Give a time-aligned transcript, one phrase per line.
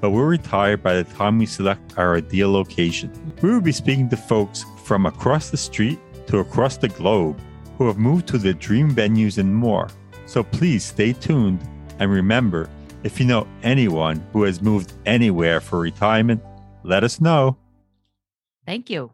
[0.00, 3.12] but we'll retire by the time we select our ideal location.
[3.42, 7.40] We will be speaking to folks from across the street to across the globe
[7.76, 9.88] who have moved to their dream venues and more.
[10.26, 11.60] So please stay tuned
[11.98, 12.68] and remember
[13.02, 16.42] if you know anyone who has moved anywhere for retirement,
[16.82, 17.56] let us know.
[18.66, 19.12] Thank you.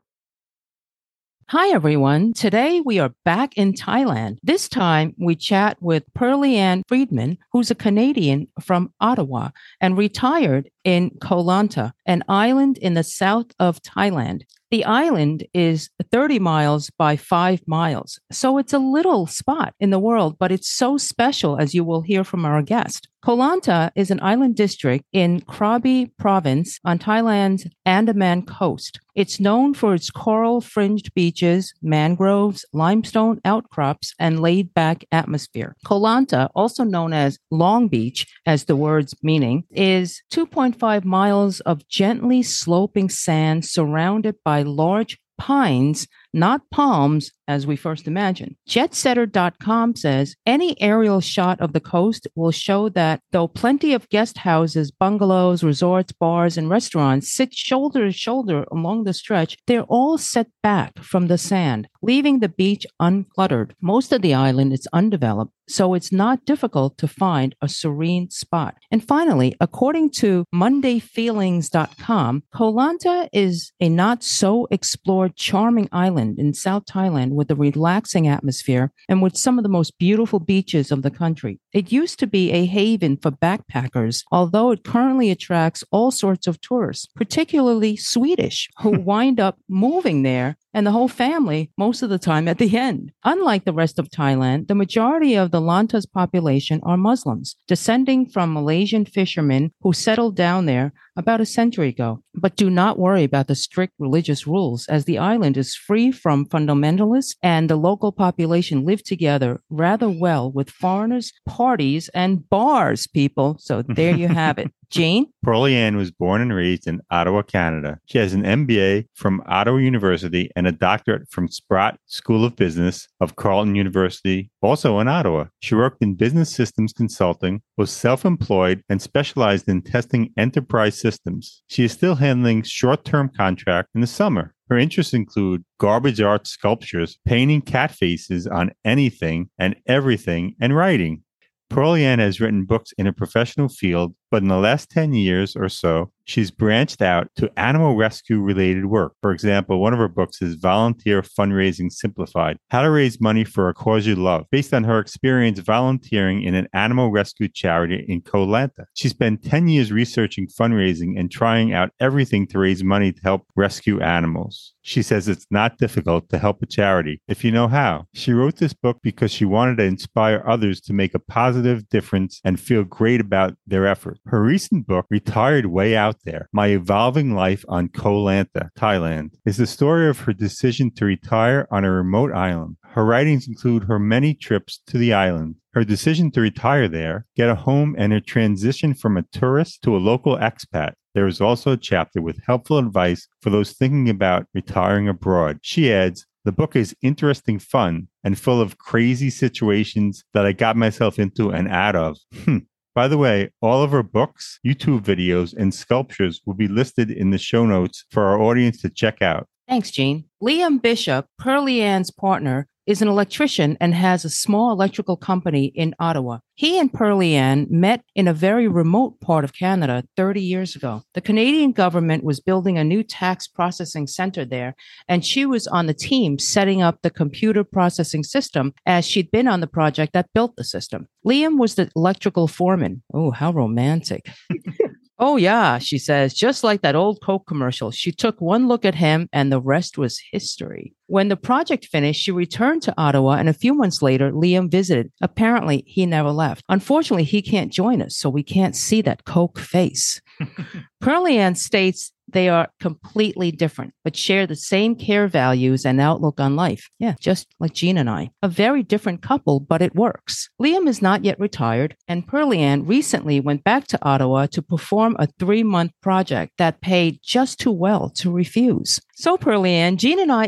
[1.50, 2.32] Hi, everyone.
[2.32, 4.38] Today we are back in Thailand.
[4.42, 10.68] This time we chat with Pearlie Ann Friedman, who's a Canadian from Ottawa and retired
[10.82, 14.42] in Koh Lanta, an island in the south of Thailand.
[14.70, 18.18] The island is 30 miles by five miles.
[18.32, 22.02] So it's a little spot in the world, but it's so special, as you will
[22.02, 23.08] hear from our guest.
[23.26, 29.00] Koh Lanta is an island district in Krabi province on Thailand's Andaman coast.
[29.16, 35.74] It's known for its coral fringed beaches, mangroves, limestone outcrops, and laid back atmosphere.
[35.84, 41.88] Koh Lanta, also known as Long Beach, as the word's meaning, is 2.5 miles of
[41.88, 48.56] gently sloping sand surrounded by large pines, not palms, as we first imagined.
[48.68, 54.38] Jetsetter.com says any aerial shot of the coast will show that though plenty of guest
[54.38, 60.18] houses, bungalows, resorts, bars, and restaurants sit shoulder to shoulder along the stretch, they're all
[60.18, 63.72] set back from the sand, leaving the beach uncluttered.
[63.80, 68.76] Most of the island is undeveloped, so it's not difficult to find a serene spot.
[68.90, 76.54] And finally, according to MondayFeelings.com, Koh Lanta is a not so explored, charming island in
[76.54, 81.02] South Thailand with a relaxing atmosphere and with some of the most beautiful beaches of
[81.02, 81.60] the country.
[81.72, 86.60] It used to be a haven for backpackers, although it currently attracts all sorts of
[86.60, 92.18] tourists, particularly Swedish, who wind up moving there and the whole family most of the
[92.18, 93.10] time at the end.
[93.24, 98.52] Unlike the rest of Thailand, the majority of the Lanta's population are Muslims, descending from
[98.52, 102.22] Malaysian fishermen who settled down there about a century ago.
[102.34, 106.44] But do not worry about the strict religious rules, as the island is free from
[106.44, 113.56] fundamentalists and the local population live together rather well with foreigners, parties, and bars, people.
[113.60, 114.70] So there you have it.
[114.90, 115.26] Jane?
[115.42, 117.98] Pearlie Ann was born and raised in Ottawa, Canada.
[118.06, 123.08] She has an MBA from Ottawa University and a doctorate from Sprott School of Business
[123.20, 125.46] of Carleton University, also in Ottawa.
[125.60, 131.62] She worked in business systems consulting, was self employed, and specialized in testing enterprise systems.
[131.68, 134.54] She is still handling short term contract in the summer.
[134.68, 141.22] Her interests include garbage art sculptures, painting cat faces on anything and everything, and writing.
[141.68, 145.54] Pearlie Ann has written books in a professional field But in the last 10 years
[145.54, 149.12] or so, she's branched out to animal rescue related work.
[149.22, 153.68] For example, one of her books is Volunteer Fundraising Simplified How to Raise Money for
[153.68, 158.20] a Cause You Love, based on her experience volunteering in an animal rescue charity in
[158.20, 158.86] Koh Lanta.
[158.94, 163.46] She spent 10 years researching fundraising and trying out everything to raise money to help
[163.54, 164.74] rescue animals.
[164.82, 168.06] She says it's not difficult to help a charity if you know how.
[168.14, 172.40] She wrote this book because she wanted to inspire others to make a positive difference
[172.44, 173.86] and feel great about their
[174.26, 179.56] Her recent book, Retired Way Out There My Evolving Life on Koh Lanta, Thailand, is
[179.56, 182.76] the story of her decision to retire on a remote island.
[182.82, 187.50] Her writings include her many trips to the island, her decision to retire there, get
[187.50, 190.94] a home, and her transition from a tourist to a local expat.
[191.14, 195.58] There is also a chapter with helpful advice for those thinking about retiring abroad.
[195.62, 200.76] She adds, the book is interesting, fun, and full of crazy situations that I got
[200.76, 202.18] myself into and out of.
[202.44, 202.58] Hmm.
[202.96, 207.28] By the way, all of her books, YouTube videos, and sculptures will be listed in
[207.28, 209.46] the show notes for our audience to check out.
[209.68, 210.24] Thanks, Gene.
[210.42, 215.94] Liam Bishop, Pearlie Ann's partner, is an electrician and has a small electrical company in
[215.98, 216.38] Ottawa.
[216.54, 221.02] He and Pearlie Ann met in a very remote part of Canada 30 years ago.
[221.14, 224.74] The Canadian government was building a new tax processing center there,
[225.08, 229.48] and she was on the team setting up the computer processing system as she'd been
[229.48, 231.08] on the project that built the system.
[231.26, 233.02] Liam was the electrical foreman.
[233.12, 234.30] Oh, how romantic.
[235.18, 237.90] Oh, yeah, she says, just like that old Coke commercial.
[237.90, 240.94] She took one look at him and the rest was history.
[241.06, 245.10] When the project finished, she returned to Ottawa and a few months later, Liam visited.
[245.22, 246.64] Apparently, he never left.
[246.68, 250.20] Unfortunately, he can't join us, so we can't see that Coke face.
[251.00, 256.40] Pearlie Ann states they are completely different, but share the same care values and outlook
[256.40, 256.88] on life.
[256.98, 258.30] Yeah, just like Gene and I.
[258.42, 260.48] A very different couple, but it works.
[260.60, 265.16] Liam is not yet retired, and Pearlie Ann recently went back to Ottawa to perform
[265.18, 268.98] a three month project that paid just too well to refuse.
[269.14, 270.44] So, Pearlie Ann, Gene and I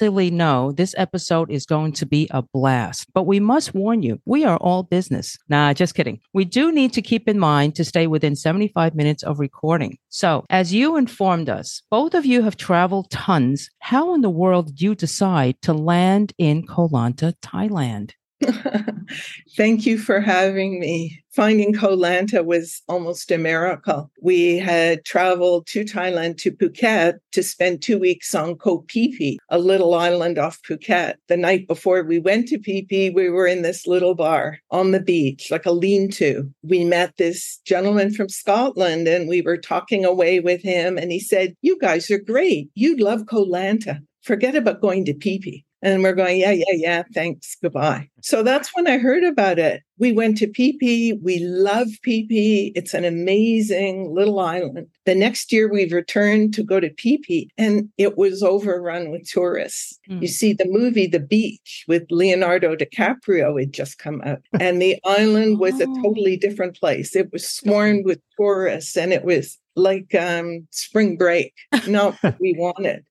[0.00, 4.44] know this episode is going to be a blast, but we must warn you, we
[4.44, 5.38] are all business.
[5.48, 6.20] Nah, just kidding.
[6.32, 9.98] We do need to keep in mind to stay within 75 minutes of recording.
[10.08, 13.70] So, as you informed us, both of you have traveled tons.
[13.78, 18.12] How in the world did you decide to land in Koh Lanta, Thailand?
[19.56, 21.20] Thank you for having me.
[21.30, 24.10] Finding Koh Lanta was almost a miracle.
[24.22, 29.38] We had traveled to Thailand to Phuket to spend two weeks on Koh Phi Phi,
[29.48, 31.14] a little island off Phuket.
[31.28, 34.92] The night before we went to Phi Phi, we were in this little bar on
[34.92, 36.48] the beach, like a lean to.
[36.62, 40.98] We met this gentleman from Scotland and we were talking away with him.
[40.98, 42.70] And he said, You guys are great.
[42.74, 44.00] You'd love Koh Lanta.
[44.22, 45.64] Forget about going to Phi Phi.
[45.84, 48.08] And we're going, yeah, yeah, yeah, thanks, goodbye.
[48.22, 49.82] So that's when I heard about it.
[49.98, 51.12] We went to Phi.
[51.22, 52.72] We love Phi.
[52.74, 54.86] It's an amazing little island.
[55.04, 60.00] The next year we returned to go to Phi and it was overrun with tourists.
[60.10, 60.22] Mm.
[60.22, 64.98] You see, the movie The Beach with Leonardo DiCaprio had just come out and the
[65.04, 65.82] island was oh.
[65.82, 67.14] a totally different place.
[67.14, 71.54] It was swarmed with tourists and it was like um, spring break,
[71.86, 73.04] not what we wanted.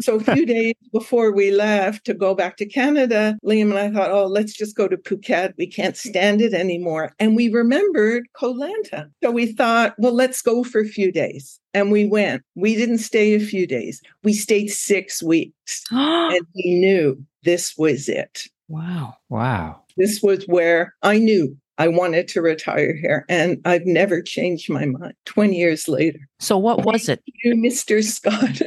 [0.00, 3.90] So a few days before we left to go back to Canada, Liam and I
[3.90, 5.54] thought, oh, let's just go to Phuket.
[5.56, 7.12] We can't stand it anymore.
[7.20, 9.08] And we remembered Koh Lanta.
[9.22, 11.60] So we thought, well, let's go for a few days.
[11.72, 12.42] And we went.
[12.56, 14.02] We didn't stay a few days.
[14.24, 15.84] We stayed six weeks.
[15.90, 18.44] and we knew this was it.
[18.68, 19.14] Wow.
[19.28, 19.82] Wow.
[19.96, 24.86] This was where I knew I wanted to retire here, and I've never changed my
[24.86, 26.20] mind 20 years later.
[26.38, 27.22] So, what was it?
[27.42, 28.02] You, Mr.
[28.04, 28.60] Scott.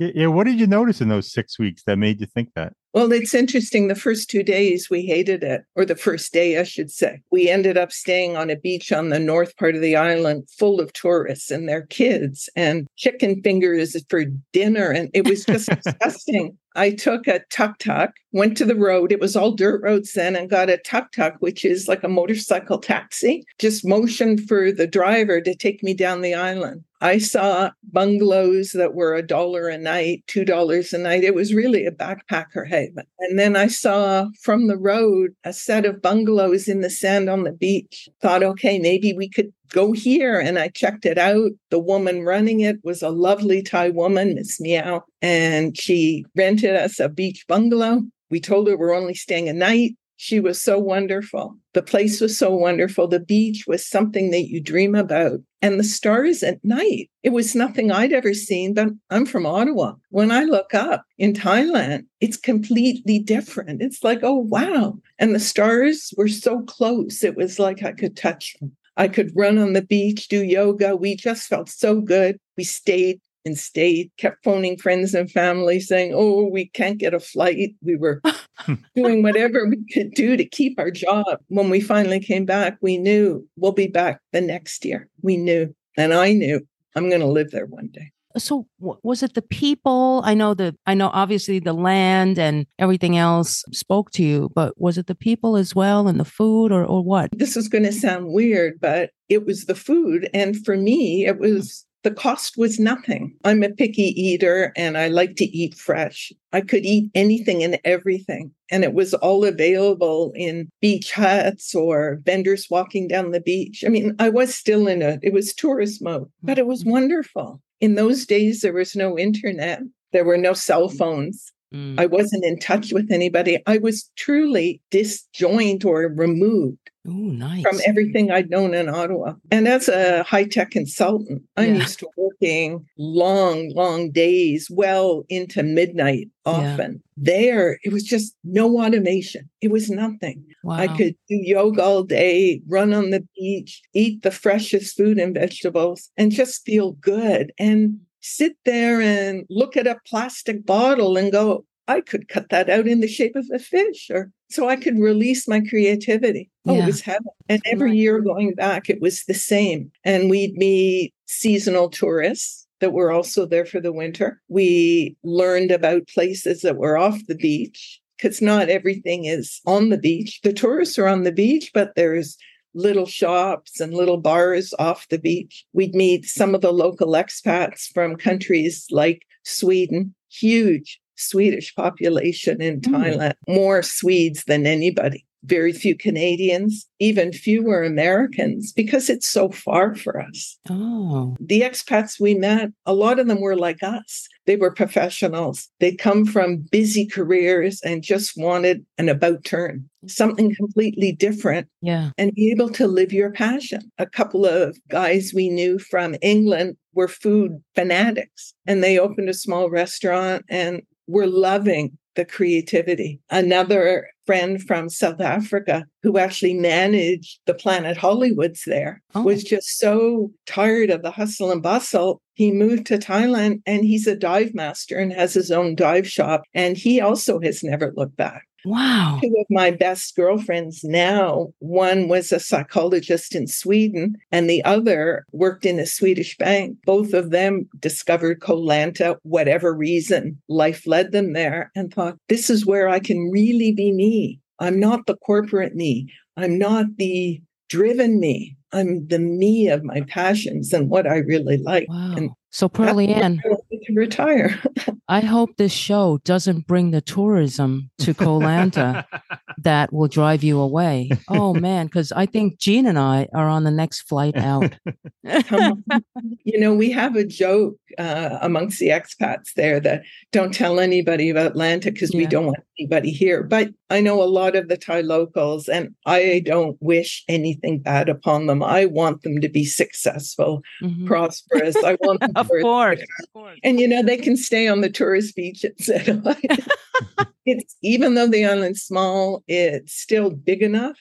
[0.00, 2.72] yeah, what did you notice in those six weeks that made you think that?
[2.94, 3.88] Well, it's interesting.
[3.88, 7.20] The first two days we hated it, or the first day, I should say.
[7.30, 10.80] We ended up staying on a beach on the north part of the island full
[10.80, 14.90] of tourists and their kids and chicken fingers for dinner.
[14.90, 16.56] And it was just disgusting.
[16.76, 19.10] I took a tuk tuk, went to the road.
[19.10, 22.08] It was all dirt roads then, and got a tuk tuk, which is like a
[22.08, 23.44] motorcycle taxi.
[23.58, 26.84] Just motioned for the driver to take me down the island.
[27.06, 31.22] I saw bungalows that were a dollar a night, two dollars a night.
[31.22, 33.04] It was really a backpacker haven.
[33.20, 37.44] And then I saw from the road a set of bungalows in the sand on
[37.44, 38.08] the beach.
[38.20, 40.40] Thought, okay, maybe we could go here.
[40.40, 41.52] And I checked it out.
[41.70, 46.98] The woman running it was a lovely Thai woman, Miss Meow, and she rented us
[46.98, 48.02] a beach bungalow.
[48.30, 49.92] We told her we're only staying a night.
[50.18, 51.56] She was so wonderful.
[51.74, 53.06] The place was so wonderful.
[53.06, 55.40] The beach was something that you dream about.
[55.60, 59.94] And the stars at night, it was nothing I'd ever seen, but I'm from Ottawa.
[60.10, 63.82] When I look up in Thailand, it's completely different.
[63.82, 64.98] It's like, oh, wow.
[65.18, 67.22] And the stars were so close.
[67.22, 68.74] It was like I could touch them.
[68.96, 70.96] I could run on the beach, do yoga.
[70.96, 72.38] We just felt so good.
[72.56, 77.20] We stayed and stayed, kept phoning friends and family saying, Oh, we can't get a
[77.20, 77.74] flight.
[77.82, 78.20] We were
[78.94, 81.26] doing whatever we could do to keep our job.
[81.48, 85.08] When we finally came back, we knew we'll be back the next year.
[85.22, 85.74] We knew.
[85.96, 90.20] And I knew I'm going to live there one day so was it the people
[90.24, 94.78] i know that i know obviously the land and everything else spoke to you but
[94.80, 97.84] was it the people as well and the food or, or what this is going
[97.84, 102.56] to sound weird but it was the food and for me it was the cost
[102.56, 103.34] was nothing.
[103.42, 106.32] I'm a picky eater and I like to eat fresh.
[106.52, 108.52] I could eat anything and everything.
[108.70, 113.82] And it was all available in beach huts or vendors walking down the beach.
[113.84, 116.92] I mean, I was still in a, it was tourist mode, but it was mm-hmm.
[116.92, 117.60] wonderful.
[117.80, 119.80] In those days, there was no internet,
[120.12, 121.50] there were no cell phones.
[121.74, 121.98] Mm.
[121.98, 123.60] I wasn't in touch with anybody.
[123.66, 127.62] I was truly disjoint or removed Ooh, nice.
[127.62, 129.34] from everything I'd known in Ottawa.
[129.50, 131.80] And as a high tech consultant, I'm yeah.
[131.80, 136.92] used to working long, long days, well into midnight often.
[136.92, 136.98] Yeah.
[137.16, 139.48] There, it was just no automation.
[139.60, 140.44] It was nothing.
[140.62, 140.76] Wow.
[140.76, 145.34] I could do yoga all day, run on the beach, eat the freshest food and
[145.34, 147.52] vegetables, and just feel good.
[147.58, 152.68] And sit there and look at a plastic bottle and go, I could cut that
[152.68, 156.50] out in the shape of a fish or so I could release my creativity.
[156.66, 156.82] Oh, yeah.
[156.82, 157.26] it was heaven.
[157.48, 159.90] And every year going back, it was the same.
[160.04, 164.40] And we'd meet seasonal tourists that were also there for the winter.
[164.48, 169.98] We learned about places that were off the beach because not everything is on the
[169.98, 170.40] beach.
[170.42, 172.36] The tourists are on the beach, but there's
[172.74, 175.64] little shops and little bars off the beach.
[175.72, 182.80] We'd meet some of the local expats from countries like Sweden, huge Swedish population in
[182.80, 182.92] mm.
[182.92, 185.24] Thailand, more Swedes than anybody.
[185.44, 190.58] Very few Canadians, even fewer Americans, because it's so far for us.
[190.68, 191.36] Oh.
[191.38, 194.26] The expats we met, a lot of them were like us.
[194.46, 195.68] They were professionals.
[195.78, 201.68] They'd come from busy careers and just wanted an about turn, something completely different.
[201.80, 202.10] Yeah.
[202.18, 203.92] And be able to live your passion.
[203.98, 209.34] A couple of guys we knew from England were food fanatics and they opened a
[209.34, 213.20] small restaurant and were loving the creativity.
[213.30, 219.22] Another friend from South Africa who actually managed the Planet Hollywoods there oh.
[219.22, 222.20] was just so tired of the hustle and bustle.
[222.34, 226.42] He moved to Thailand and he's a dive master and has his own dive shop.
[226.54, 228.46] And he also has never looked back.
[228.64, 229.18] Wow.
[229.22, 235.24] Two of my best girlfriends now, one was a psychologist in Sweden, and the other
[235.32, 236.76] worked in a Swedish bank.
[236.84, 242.50] Both of them discovered Koh Lanta, whatever reason life led them there, and thought, this
[242.50, 244.40] is where I can really be me.
[244.58, 246.12] I'm not the corporate me.
[246.36, 248.56] I'm not the driven me.
[248.72, 251.88] I'm the me of my passions and what I really like.
[251.88, 252.14] Wow.
[252.16, 253.42] And so, Pearlie Ann,
[253.86, 254.60] to retire.
[255.08, 259.04] I hope this show doesn't bring the tourism to Koh Lanta
[259.58, 261.10] that will drive you away.
[261.28, 264.74] Oh man, because I think Gene and I are on the next flight out.
[265.22, 270.02] you know, we have a joke uh, amongst the expats there that
[270.32, 272.18] don't tell anybody about Atlanta because yeah.
[272.18, 273.42] we don't want anybody here.
[273.42, 278.08] But I know a lot of the Thai locals, and I don't wish anything bad
[278.08, 278.62] upon them.
[278.62, 281.06] I want them to be successful, mm-hmm.
[281.06, 281.76] prosperous.
[281.76, 283.00] I want them of, course.
[283.00, 283.58] of course.
[283.62, 285.76] And you know, they can stay on the tourist beach at
[287.46, 290.98] it's even though the island's small, it's still big enough.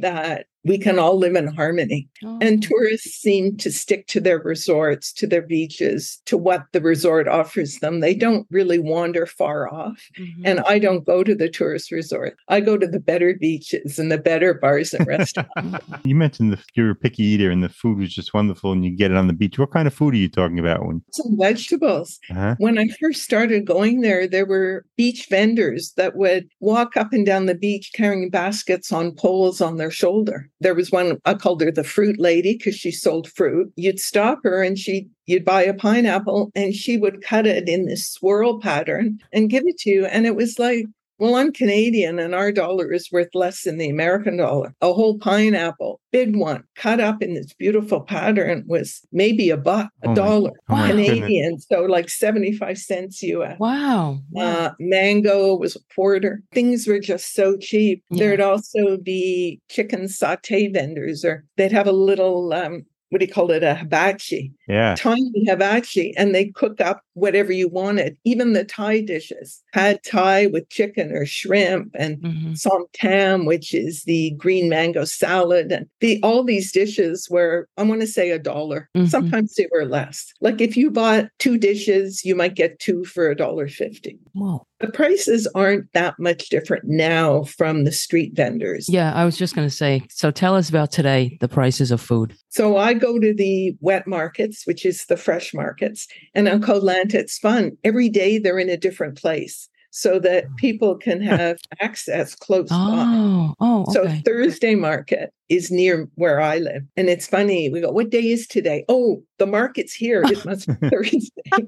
[0.00, 2.08] That we can all live in harmony.
[2.24, 2.38] Oh.
[2.40, 7.28] And tourists seem to stick to their resorts, to their beaches, to what the resort
[7.28, 8.00] offers them.
[8.00, 10.04] They don't really wander far off.
[10.18, 10.42] Mm-hmm.
[10.44, 12.36] And I don't go to the tourist resort.
[12.48, 15.78] I go to the better beaches and the better bars and restaurants.
[16.04, 18.90] you mentioned that you're a picky eater and the food was just wonderful and you
[18.90, 19.58] get it on the beach.
[19.58, 20.84] What kind of food are you talking about?
[20.84, 22.18] When some vegetables.
[22.30, 22.56] Uh-huh.
[22.58, 27.24] When I first started going there, there were beach vendors that would walk up and
[27.24, 31.60] down the beach carrying baskets on poles on their shoulder there was one I called
[31.60, 33.72] her the fruit lady because she sold fruit.
[33.76, 37.86] You'd stop her and she you'd buy a pineapple and she would cut it in
[37.86, 40.06] this swirl pattern and give it to you.
[40.06, 40.86] And it was like
[41.18, 44.74] well, I'm Canadian and our dollar is worth less than the American dollar.
[44.80, 49.90] A whole pineapple, big one, cut up in this beautiful pattern was maybe a buck,
[50.04, 51.58] a oh dollar oh Canadian.
[51.58, 53.58] So like 75 cents US.
[53.58, 54.20] Wow.
[54.36, 56.42] Uh, mango was a quarter.
[56.52, 58.04] Things were just so cheap.
[58.10, 58.18] Yeah.
[58.18, 63.32] There'd also be chicken satay vendors or they'd have a little um, what do you
[63.32, 63.62] call it?
[63.62, 64.52] A hibachi.
[64.68, 64.94] Yeah.
[64.96, 66.14] Tiny hibachi.
[66.16, 69.62] And they cook up whatever you wanted, even the Thai dishes.
[69.74, 72.56] pad Thai with chicken or shrimp and Mhm.
[72.58, 75.72] som tam, which is the green mango salad.
[75.72, 78.88] And the all these dishes were, I want to say a dollar.
[78.96, 79.08] Mhm.
[79.08, 80.26] Sometimes they were less.
[80.40, 84.18] Like if you bought two dishes, you might get two for a dollar fifty.
[84.32, 84.64] Whoa.
[84.80, 88.88] The prices aren't that much different now from the street vendors.
[88.88, 90.02] Yeah, I was just going to say.
[90.08, 92.32] So tell us about today, the prices of food.
[92.50, 96.80] So I go to the wet markets, which is the fresh markets, and on Koh
[96.80, 97.76] Lanta, it's fun.
[97.84, 102.76] Every day they're in a different place so that people can have access close by.
[102.76, 104.08] Oh, oh, So.
[104.24, 106.82] Thursday market is near where I live.
[106.96, 107.68] And it's funny.
[107.70, 108.84] We go, what day is today?
[108.88, 110.22] Oh, the market's here.
[110.24, 111.66] It must be Thursday.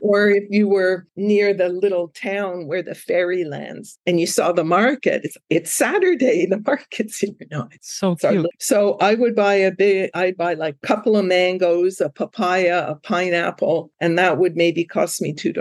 [0.00, 4.52] or if you were near the little town where the ferry lands and you saw
[4.52, 6.46] the market, it's, it's Saturday.
[6.46, 7.30] The market's here.
[7.50, 8.46] No, it's so cute.
[8.58, 12.86] so I would buy a big, I'd buy like a couple of mangoes, a papaya,
[12.88, 15.54] a pineapple, and that would maybe cost me $2.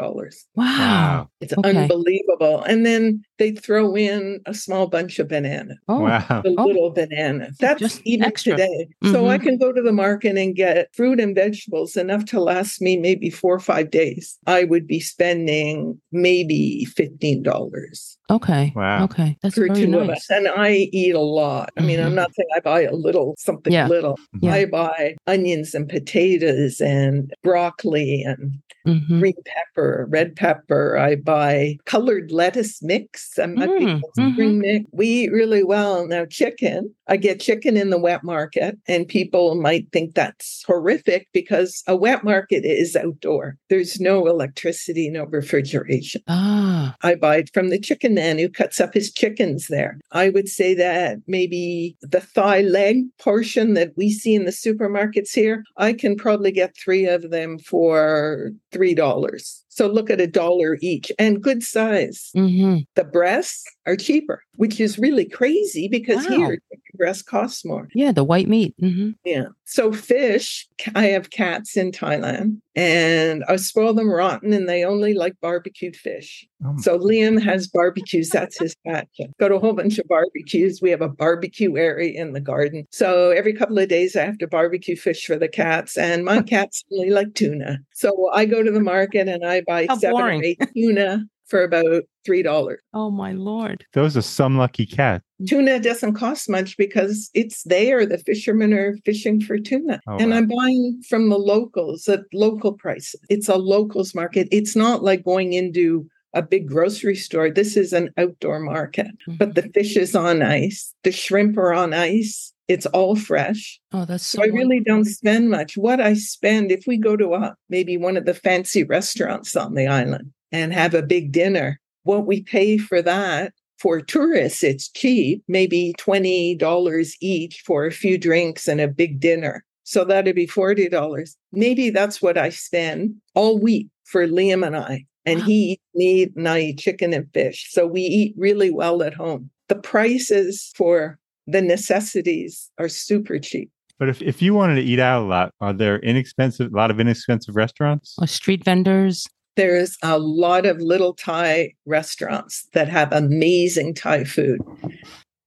[0.55, 1.29] Wow.
[1.41, 1.69] It's Okay.
[1.77, 2.63] unbelievable.
[2.63, 6.41] And then they'd throw in a small bunch of bananas, Oh, Wow.
[6.43, 6.63] the Oh.
[6.65, 7.57] little bananas.
[7.59, 8.53] That's Just even extra.
[8.55, 8.87] today.
[9.11, 9.43] So I Mhm.
[9.43, 13.29] can go to the market and get fruit and vegetables enough to last me maybe
[13.29, 14.37] four or five days.
[14.47, 18.71] I would be spending maybe $15 okay.
[18.75, 19.03] Wow.
[19.05, 19.37] Okay.
[19.41, 20.01] That's for very two nice.
[20.01, 20.29] of us.
[20.29, 21.71] And I eat a lot.
[21.77, 22.15] I mean, I'm Mhm.
[22.15, 23.87] not saying I buy a little, something Yeah.
[23.87, 24.17] little.
[24.41, 24.53] Yeah.
[24.53, 29.19] I buy onions and potatoes and broccoli and Mhm.
[29.19, 30.97] green pepper, red pepper.
[30.97, 33.37] I buy colored lettuce mix.
[33.39, 34.85] I'm not big Mm, on spring mix.
[34.91, 36.05] We eat really well.
[36.05, 41.27] Now, chicken, I get chicken in the wet market, and people might think that's horrific
[41.33, 43.55] because a wet market is outdoor.
[43.69, 46.21] There's no electricity, no refrigeration.
[46.27, 49.99] Ah, I buy it from the chicken man who cuts up his chickens there.
[50.11, 55.33] I would say that maybe the thigh leg portion that we see in the supermarkets
[55.33, 59.62] here, I can probably get three of them for $3.
[59.75, 62.29] So look at a dollar each and good size.
[62.35, 66.35] hmm The breasts are cheaper, which is really crazy because Wow.
[66.37, 67.87] here chicken breast costs more.
[67.95, 68.75] yeah, the white meat.
[68.79, 69.45] hmm Yeah.
[69.65, 75.13] So fish, I have cats in Thailand and I spoil them rotten and they only
[75.15, 76.45] like barbecued fish.
[76.63, 78.29] Oh, So Liam has barbecues.
[78.29, 79.33] That's his passion.
[79.39, 80.79] Go to a whole bunch of barbecues.
[80.81, 82.85] We have a barbecue area in the garden.
[82.91, 85.97] So every couple of days I have to barbecue fish for the cats.
[85.97, 87.79] And my cats only like tuna.
[87.93, 90.41] So I go to the market and I buy How seven boring.
[90.41, 92.79] or eight tuna for about three dollars.
[92.93, 93.85] Oh my lord.
[93.93, 95.23] Those are some lucky cats.
[95.47, 98.05] Tuna doesn't cost much because it's there.
[98.05, 99.99] The fishermen are fishing for tuna.
[100.07, 100.37] Oh, and wow.
[100.37, 103.19] I'm buying from the locals at local prices.
[103.29, 104.47] It's a locals market.
[104.51, 107.49] It's not like going into a big grocery store.
[107.49, 109.11] This is an outdoor market.
[109.27, 109.71] But the mm-hmm.
[109.71, 110.93] fish is on ice.
[111.03, 112.52] The shrimp are on ice.
[112.67, 113.79] It's all fresh.
[113.91, 114.37] oh, that's so.
[114.37, 114.83] So I really wonderful.
[114.95, 115.75] don't spend much.
[115.77, 119.73] What I spend, if we go to a maybe one of the fancy restaurants on
[119.75, 124.87] the island and have a big dinner, what we pay for that for tourists, it's
[124.89, 129.63] cheap, maybe $20 each for a few drinks and a big dinner.
[129.83, 131.35] So that'd be $40.
[131.51, 135.05] Maybe that's what I spend all week for Liam and I.
[135.25, 135.45] And Wow.
[135.45, 137.67] he eats meat and I eat chicken and fish.
[137.71, 139.49] So we eat really well at home.
[139.69, 141.17] The prices for
[141.47, 143.69] the necessities are super cheap.
[143.99, 146.91] But if, if you wanted to eat out a lot, are there inexpensive, a lot
[146.91, 148.15] of inexpensive restaurants?
[148.21, 149.27] Oh, street vendors.
[149.55, 154.59] There's a lot of little Thai restaurants that have amazing Thai food.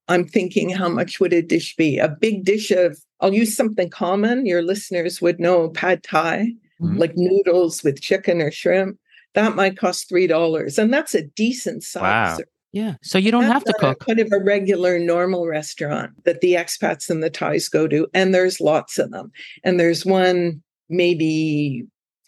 [0.09, 1.99] I'm thinking, how much would a dish be?
[1.99, 4.47] A big dish of, I'll use something common.
[4.47, 6.99] Your listeners would know pad Thai, Mhm.
[6.99, 8.99] like noodles with chicken or shrimp.
[9.35, 10.79] That might cost $3.
[10.79, 12.39] And that's a decent size.
[12.39, 12.45] Wow.
[12.77, 12.97] Yeah.
[13.03, 14.01] So you don't That's have to cook.
[14.01, 18.35] Kind of a regular, normal restaurant that the expats and the Thais go to, and
[18.35, 19.33] there's lots of them.
[19.65, 21.85] And there's one maybe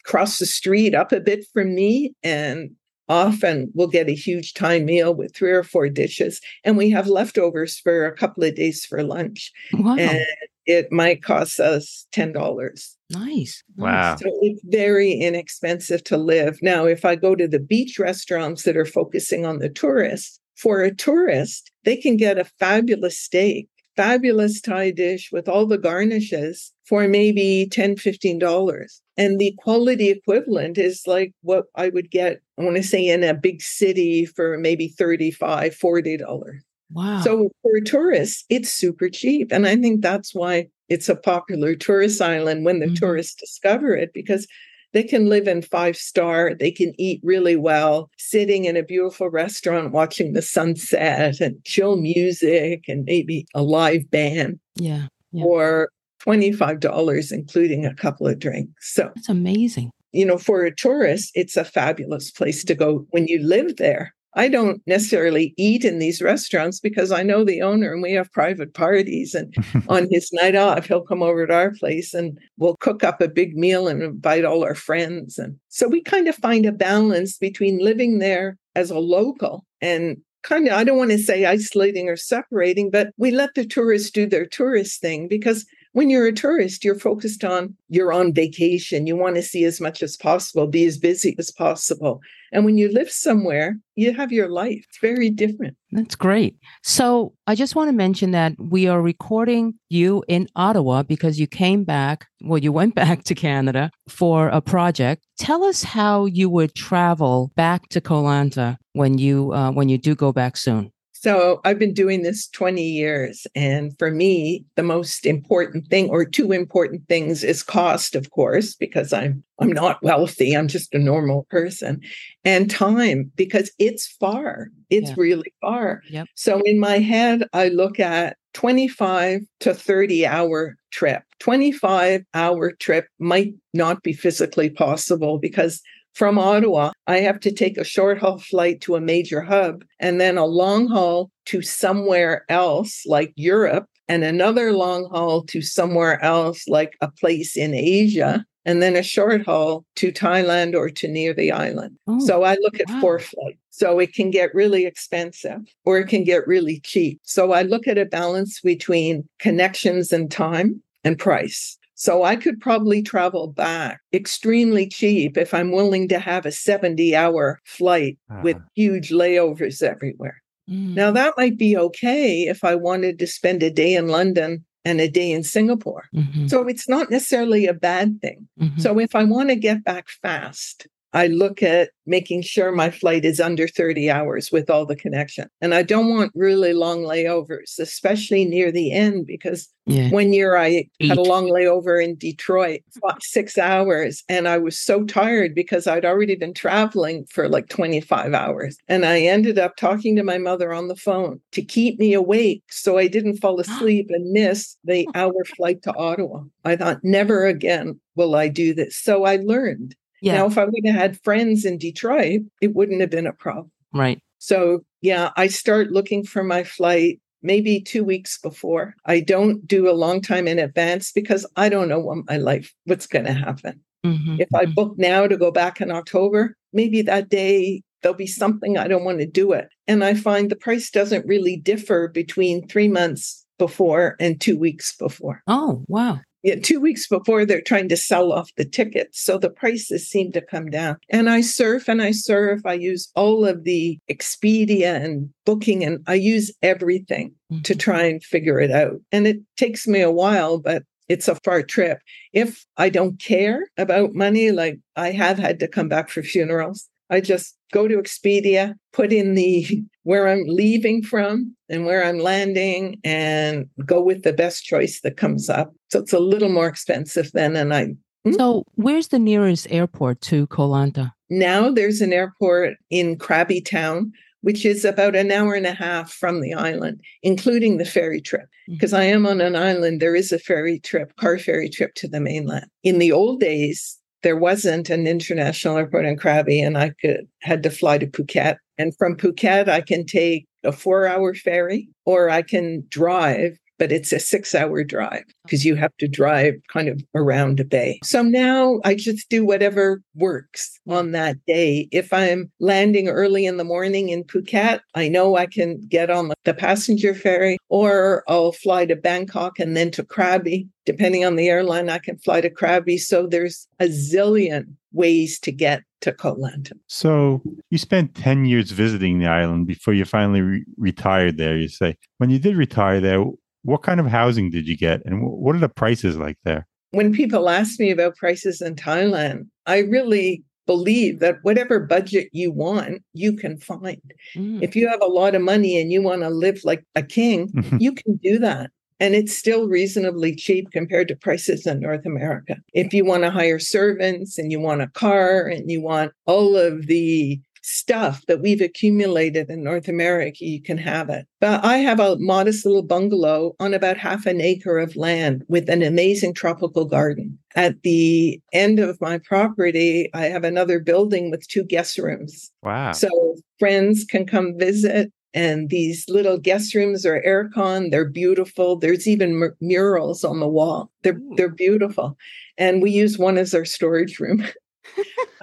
[0.07, 2.71] across the street, up a bit from me, and
[3.11, 7.09] often we'll get a huge Thai meal with three or four dishes, and we have
[7.09, 9.97] leftovers for a couple of days for lunch, Wow.
[9.99, 10.25] and
[10.69, 12.97] it might cost us ten dollars.
[13.11, 13.65] nice.
[13.77, 14.17] Wow.
[14.17, 16.59] So it's very inexpensive to live.
[16.63, 20.83] Now, if I go to the beach restaurants that are focusing on the tourists, for
[20.83, 26.73] a tourist, they can get a fabulous steak, fabulous Thai dish with all the garnishes
[26.85, 29.01] for maybe $10, $15.
[29.17, 33.23] And the quality equivalent is like what I would get, I want to say, in
[33.25, 35.39] a big city for maybe $35,
[35.79, 36.59] $40.
[36.93, 37.21] Wow.
[37.21, 39.53] So for tourists, it's super cheap.
[39.53, 42.99] And I think that's why it's a popular tourist island when the Mhm.
[42.99, 44.47] tourists discover it because
[44.95, 49.29] they can live in five star, they can eat really well, sitting in a beautiful
[49.29, 55.09] restaurant watching the sunset and chill music and maybe a live band yeah.
[55.33, 55.45] Yeah.
[55.45, 58.95] or $25, including a couple of drinks.
[58.95, 59.91] So That's amazing.
[60.13, 64.15] you know, for a tourist, it's a fabulous place to go when you live there.
[64.35, 68.31] I don't necessarily eat in these restaurants because I know the owner and we have
[68.33, 69.35] private parties.
[69.35, 69.55] And
[69.89, 73.29] on his night off, he'll come over to our place and we'll cook up a
[73.29, 75.39] big meal and invite all our friends.
[75.39, 80.19] And so we kind of find a balance between living there as a local and
[80.43, 84.11] kind of, I don't want to say isolating or separating, but we let the tourists
[84.11, 89.07] do their tourist thing because when you're a tourist, you're focused on you're on vacation.
[89.07, 92.21] You want to see as much as possible, be as busy as possible.
[92.53, 94.85] And when you live somewhere, you have your life.
[94.89, 95.77] It's very different.
[95.93, 96.57] That's great.
[96.83, 101.47] So I just want to mention that we are recording you in Ottawa because you
[101.47, 105.27] came back, well, you went back to Canada for a project.
[105.39, 109.99] Tell us how you would travel back to Koh Lanta when you uh, when you
[109.99, 110.93] do go back soon.
[111.21, 113.45] So I've been doing this 20 years.
[113.57, 118.75] And for me, the most important thing or two important things is cost, of course,
[118.75, 120.57] because I'm I'm not wealthy.
[120.57, 122.01] I'm just a normal person.
[122.45, 124.69] And time, because it's far.
[124.89, 125.15] It's Yeah.
[125.19, 126.03] really far.
[126.09, 126.29] Yep.
[126.37, 131.23] So in my head, I look at 25 to 30 hour trip.
[131.41, 135.83] 25 hour trip might not be physically possible because
[136.15, 140.21] from Ottawa, I have to take a short haul flight to a major hub and
[140.21, 146.23] then a long haul to somewhere else like Europe and another long haul to somewhere
[146.25, 151.09] else like a place in Asia and then a short haul to Thailand or to
[151.09, 151.97] near the island.
[152.07, 153.01] Oh, So I look at wow.
[153.01, 153.59] four flights.
[153.71, 157.21] So it can get really expensive or it can get really cheap.
[157.23, 161.78] So I look at a balance between connections and time and price.
[162.01, 167.17] So I could probably travel back extremely cheap if I'm willing to have a 70
[167.17, 168.69] hour flight with Ah.
[168.77, 170.41] huge layovers everywhere.
[170.71, 174.65] mm, Now, that might be okay if I wanted to spend a day in London
[174.85, 176.05] and a day in Singapore.
[176.15, 178.47] mhm, So it's not necessarily a bad thing.
[178.61, 178.81] mhm.
[178.81, 183.25] So if I want to get back fast, I look at making sure my flight
[183.25, 185.49] is under 30 hours with all the connection.
[185.61, 190.11] And I don't want really long layovers, especially near the end, because yeah.
[190.11, 192.81] one year I had a long layover in Detroit,
[193.21, 198.35] six hours, and I was so tired because I'd already been traveling for like 25
[198.35, 198.77] hours.
[198.87, 202.65] And I ended up talking to my mother on the phone to keep me awake
[202.69, 205.13] so I didn't fall asleep and miss the oh.
[205.15, 206.43] hour flight to Ottawa.
[206.65, 208.97] I thought, never again will I do this.
[208.97, 209.95] So I learned.
[210.23, 210.35] Yeah.
[210.37, 213.71] Now, if I would have had friends in Detroit, it wouldn't have been a problem.
[213.93, 214.21] right.
[214.41, 218.95] So, yeah, I start looking for my flight maybe two weeks before.
[219.05, 222.73] I don't do a long time in advance because I don't know what my life,
[222.85, 223.81] what's going to happen.
[224.07, 224.75] Mhm, If I mhm.
[224.77, 229.03] book now to go back in October, maybe that day there'll be something I don't
[229.05, 229.69] want to do it.
[229.89, 234.95] And I find the price doesn't really differ between three months before and two weeks
[234.97, 235.43] before.
[235.49, 236.21] Oh, wow.
[236.43, 239.21] Yeah, two weeks before they're trying to sell off the tickets.
[239.23, 240.97] So the prices seem to come down.
[241.11, 242.61] And I surf and I surf.
[242.65, 247.79] I use all of the Expedia and booking and I use everything to Mhm.
[247.79, 249.01] try and figure it out.
[249.11, 251.99] And it takes me a while, but it's a far trip.
[252.33, 256.89] If I don't care about money, like I have had to come back for funerals,
[257.11, 262.19] I just go to Expedia, put in the where I'm leaving from and where I'm
[262.19, 265.75] landing and go with the best choice that comes up.
[265.91, 267.95] So it's a little more expensive then and I
[268.25, 268.33] hmm?
[268.33, 271.13] So, where's the nearest airport to Koh Lanta?
[271.31, 276.13] now there's an airport in Krabi Town which is about an hour and a half
[276.13, 278.43] from the island, including the ferry trip.
[278.43, 278.75] Mm-hmm.
[278.75, 282.09] Because I am on an island, there is a ferry trip, car ferry trip to
[282.09, 282.67] the mainland.
[282.85, 287.63] In the old days, there wasn't an international airport in Krabi, and I could had
[287.63, 288.57] to fly to Phuket.
[288.77, 293.59] And from Phuket, I can take a four-hour ferry, or I can drive.
[293.79, 297.65] But it's a six hour drive because you have to drive kind of around a
[297.65, 298.01] bay.
[298.03, 301.89] So now I just do whatever works on that day.
[301.93, 306.33] If I'm landing early in the morning in Phuket, I know I can get on
[306.45, 310.69] the passenger ferry or I'll fly to Bangkok and then to Krabi.
[310.85, 312.99] Depending on the airline, I can fly to Krabi.
[312.99, 316.73] So there's a zillion ways to get to Koh Lanta.
[316.87, 321.69] So you spent 10 years visiting the island before you finally re- retired there, you
[321.69, 321.97] say.
[322.19, 323.25] When you did retire there,
[323.63, 326.67] what kind of housing did you get and what are the prices like there?
[326.91, 332.53] When people ask me about prices in Thailand, I really believe that whatever budget you
[332.53, 334.01] want, you can find.
[334.37, 334.63] Mm.
[334.63, 337.51] If you have a lot of money and you want to live like a king,
[337.81, 338.71] you can do that.
[339.01, 342.57] And it's still reasonably cheap compared to prices in North America.
[342.75, 346.57] If you want to hire servants and you want a car and you want all
[346.57, 351.27] of the stuff that we've accumulated in North America, you can have it.
[351.41, 355.69] But I have a modest little bungalow on about half an acre of land with
[355.69, 357.39] an amazing tropical garden.
[357.57, 362.51] At the end of my property, I have another building with two guest rooms.
[362.63, 362.93] Wow.
[362.93, 369.07] So friends can come visit and these little guest rooms are aircon they're beautiful there's
[369.07, 371.35] even mur- murals on the wall they're hmm.
[371.37, 372.17] they're beautiful
[372.57, 374.43] and we use one as our storage room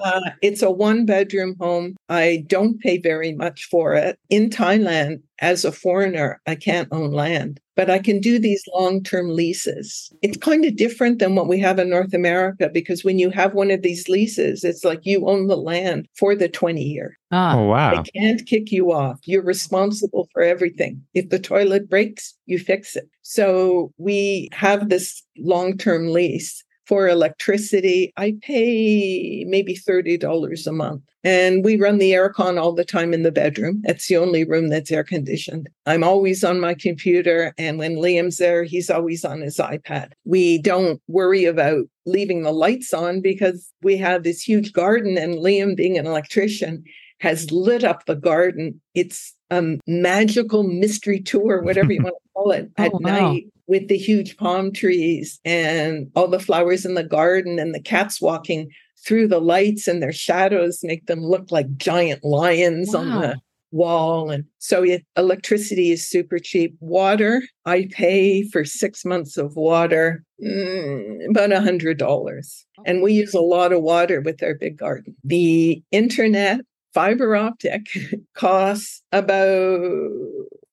[0.03, 5.21] uh, it's a one bedroom home i don't pay very much for it in thailand
[5.39, 10.11] as a foreigner i can't own land but I can do these long term leases.
[10.21, 13.53] It's kind of different than what we have in North America because when you have
[13.53, 17.17] one of these leases, it's like you own the land for the 20 year.
[17.31, 17.91] Ah, Oh, wow.
[18.03, 19.19] They can't kick you off.
[19.25, 21.01] You're responsible for everything.
[21.13, 23.09] If the toilet breaks, you fix it.
[23.21, 26.63] So we have this long term lease.
[26.87, 31.01] For electricity, I pay maybe $30 a month.
[31.23, 33.81] And we run the aircon all the time in the bedroom.
[33.83, 35.67] That's the only room that's air conditioned.
[35.87, 37.51] I'm always on my computer.
[37.57, 40.11] And when Liam's there, he's always on his iPad.
[40.23, 45.39] We don't worry about leaving the lights on because we have this huge garden, and
[45.39, 46.83] Liam, being an electrician,
[47.19, 48.81] has lit up the garden.
[48.93, 52.99] It's a magical mystery tour, whatever you want to call it, Oh, at wow.
[52.99, 57.81] night with the huge palm trees and all the flowers in the garden and the
[57.81, 58.69] cats walking
[59.05, 63.35] through the lights and their shadows make them look like giant lions on the
[63.71, 64.29] wall.
[64.31, 66.75] And so it, electricity is super cheap.
[66.79, 72.65] Water i pay for six months of water mm, about a hundred dollars.
[72.85, 75.15] And we use a lot of water with our big garden.
[75.23, 76.61] The internet
[76.95, 77.81] fiber optic
[78.35, 79.91] costs about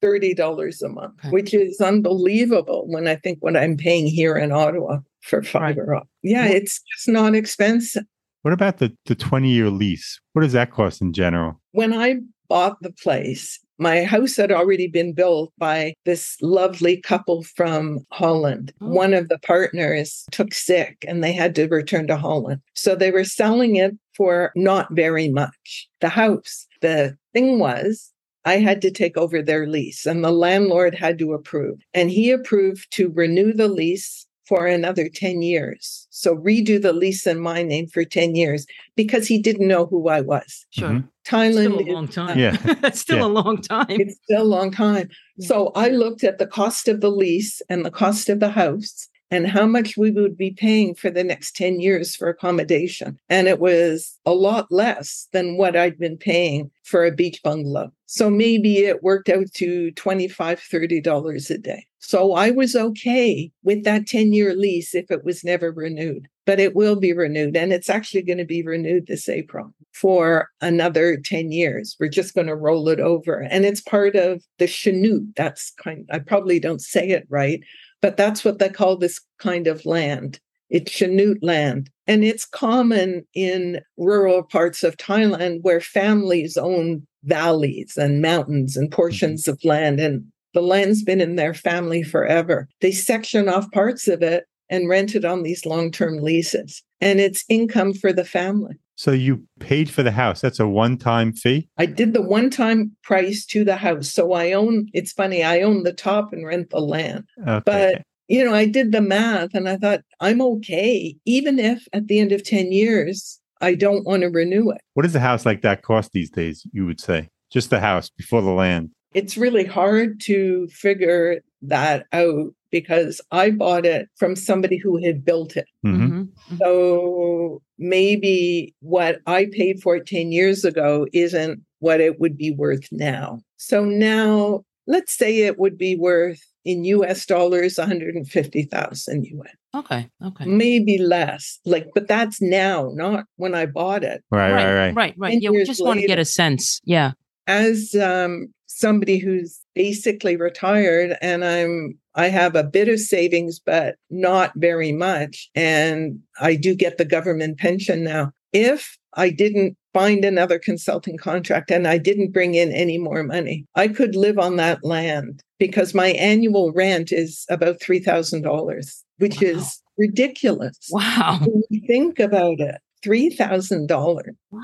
[0.03, 1.31] $30 a month Okay.
[1.31, 6.09] which is unbelievable when i think what i'm paying here in ottawa for fiber optic
[6.23, 6.53] yeah Yeah.
[6.59, 8.05] it's just not expensive
[8.43, 10.21] What about the, the 20 year lease?
[10.33, 11.61] What does that cost in general?
[11.73, 12.17] when I
[12.49, 18.75] bought the place, my house had already been built by this lovely couple from Holland.
[18.83, 18.89] Oh.
[18.89, 22.61] One of the partners took sick and they had to return to Holland.
[22.75, 25.89] So they were selling it for not very much.
[26.01, 28.11] The house, the thing was,
[28.45, 31.79] I had to take over their lease and the landlord had to approve.
[31.95, 36.09] And he approved to renew the lease for another 10 years.
[36.11, 40.09] So redo the lease in my name for 10 years because he didn't know who
[40.09, 40.67] I was.
[40.71, 40.89] sure.
[40.91, 41.09] Mhm.
[41.25, 42.39] Thailand Still a long time.
[42.39, 42.57] Yeah.
[42.83, 43.25] That's still Yeah.
[43.27, 43.87] a long time.
[43.91, 45.09] it's still a long time.
[45.37, 45.47] Yeah.
[45.47, 49.09] So I looked at the cost of the lease and the cost of the house
[49.33, 53.19] and how much we would be paying for the next 10 years for accommodation.
[53.31, 57.91] And it was a lot less than what I'd been paying for a beach bungalow.
[58.05, 61.87] So maybe it worked out to $25, $30 a day.
[62.01, 66.61] So I was okay with that 10 year lease if it was never renewed, but
[66.61, 67.57] it will be renewed.
[67.57, 71.97] And it's actually going to be renewed this April for another 10 years.
[71.99, 73.39] We're just going to roll it over.
[73.39, 75.35] And it's part of the Chanote.
[75.37, 77.63] That's kind I probably don't say it right,
[78.03, 80.41] but that's what they call this kind of land.
[80.69, 81.89] It's Chanote land.
[82.07, 88.89] And it's common in rural parts of Thailand where families own valleys and mountains and
[88.89, 88.97] mm-hmm.
[88.97, 90.01] portions of land.
[90.01, 92.69] And the land's been in their family forever.
[92.81, 96.83] They section off parts of it and rent it on these long term leases.
[97.01, 98.77] And it's income for the family.
[99.03, 100.41] So you paid for the house.
[100.41, 101.69] That's a one time fee?
[101.77, 104.13] I did the one time price to the house.
[104.13, 107.25] So I own, it's funny, I own the top and rent the land.
[107.45, 107.63] Okay.
[107.67, 112.07] But, you know, I did the math and I thought, I'm okay, even if at
[112.07, 114.81] the end of 10 years, I don't want to renew it.
[114.95, 117.29] what does a house like that cost these days, you would say?
[117.53, 118.91] Just the house before the land.
[119.15, 125.25] It's really hard to figure that out because I bought it from somebody who had
[125.25, 125.67] built it.
[125.85, 126.29] Mhm.
[126.51, 126.59] Mhm.
[126.59, 132.53] So maybe what I paid for it 10 years ago isn't what it would be
[132.53, 133.41] worth now.
[133.57, 139.47] So now let's say it would be worth in US dollars 150,000 US.
[139.75, 140.09] Okay.
[140.25, 140.45] Okay.
[140.45, 141.59] Maybe less.
[141.65, 144.23] Like but that's now, not when I bought it.
[144.31, 144.95] Right, right, right.
[144.95, 145.15] Right.
[145.17, 145.33] Right.
[145.33, 145.51] 10 Yeah.
[145.51, 146.81] We years just want to get a sense.
[146.85, 147.13] Yeah.
[147.47, 153.97] As um somebody who's basically retired and I'm I have a bit of savings but
[154.11, 158.33] not very much and I do get the government pension now.
[158.53, 163.67] If I didn't find another consulting contract and I didn't bring in any more money,
[163.75, 169.49] I could live on that land because my annual rent is about $3,000, which Wow.
[169.49, 170.77] is ridiculous.
[170.91, 171.41] Wow.
[171.43, 174.37] When you think about it, $3,000.
[174.51, 174.61] Wow.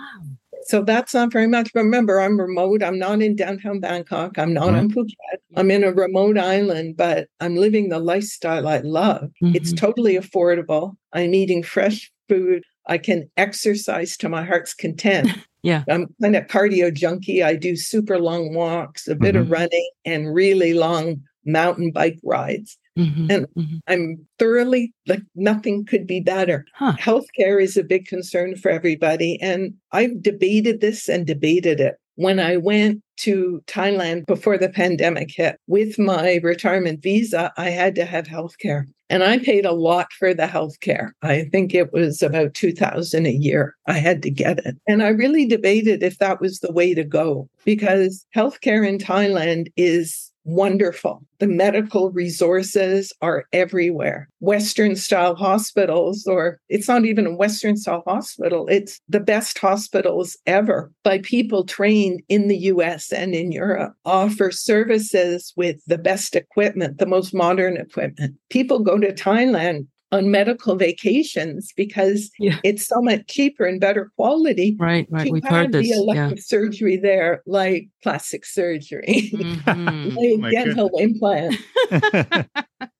[0.67, 1.73] So that's not very much.
[1.73, 2.83] But remember, I'm remote.
[2.83, 4.39] I'm not in downtown Bangkok.
[4.39, 5.39] I'm not on Phuket.
[5.57, 9.31] I'm in a remote island, but I'm living the lifestyle I love.
[9.41, 9.77] It's Mhm.
[9.79, 10.97] totally affordable.
[11.13, 12.63] I'm eating fresh food.
[12.87, 15.29] I can exercise to my heart's content.
[15.65, 15.83] Yeah.
[15.91, 17.43] I'm kind of cardio junkie.
[17.43, 19.41] I do super long walks, a bit Mhm.
[19.41, 22.79] of running, and really long mountain bike rides.
[22.99, 23.81] Mhm, And- mhm.
[23.87, 26.65] I'm thoroughly like nothing could be better.
[26.75, 26.95] Huh.
[26.99, 29.41] Healthcare is a big concern for everybody.
[29.41, 31.95] And I've debated this and debated it.
[32.17, 37.95] When I went to Thailand before the pandemic hit with my retirement visa, I had
[37.95, 38.85] to have healthcare.
[39.11, 41.11] And I paid a lot for the healthcare.
[41.23, 43.75] I think it was about 2000 a year.
[43.87, 44.77] I had to get it.
[44.89, 49.69] And I really debated if that was the way to go because healthcare in Thailand
[49.77, 51.23] is wonderful.
[51.41, 54.29] The medical resources are everywhere.
[54.41, 60.39] Western style hospitals, or it's not even a Western style hospital, it's the best hospitals
[60.47, 66.35] ever by people trained in the US and in Europe, offer services with the best
[66.35, 68.37] equipment, the most modern equipment.
[68.49, 72.57] People go to Thailand on medical vacations because Yeah.
[72.65, 75.27] it's so much cheaper and better quality Right, right.
[75.27, 75.83] to We've have heard this.
[75.83, 75.97] the Yeah.
[75.97, 80.17] elective surgery there, like plastic surgery, Mhm.
[80.17, 81.57] like my dental implant.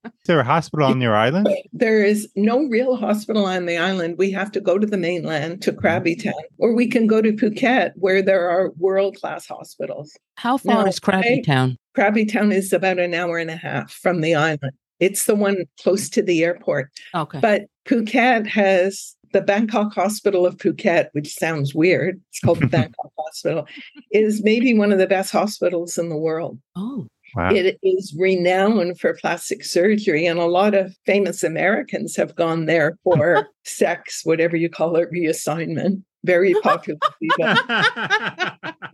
[0.05, 1.49] Is there a hospital on your island?
[1.73, 4.17] There is no real hospital on the island.
[4.19, 7.33] We have to go to the mainland to Krabi Town, or we can go to
[7.33, 10.15] Phuket, where there are world class hospitals.
[10.37, 11.77] How far No, is Krabi I- Town?
[11.97, 14.73] Krabi Town is about an hour and a half from the island.
[15.01, 16.91] It's the one close to the airport.
[17.15, 17.41] Okay.
[17.41, 22.21] But Phuket has the Bangkok Hospital of Phuket, which sounds weird.
[22.31, 23.67] It's called the Bangkok Hospital,
[24.11, 26.59] is maybe one of the best hospitals in the world.
[26.77, 27.51] oh, Wow.
[27.53, 32.99] It is renowned for plastic surgery, and a lot of famous Americans have gone there
[33.05, 36.03] for sex, whatever you call it, reassignment.
[36.25, 36.99] Very popular.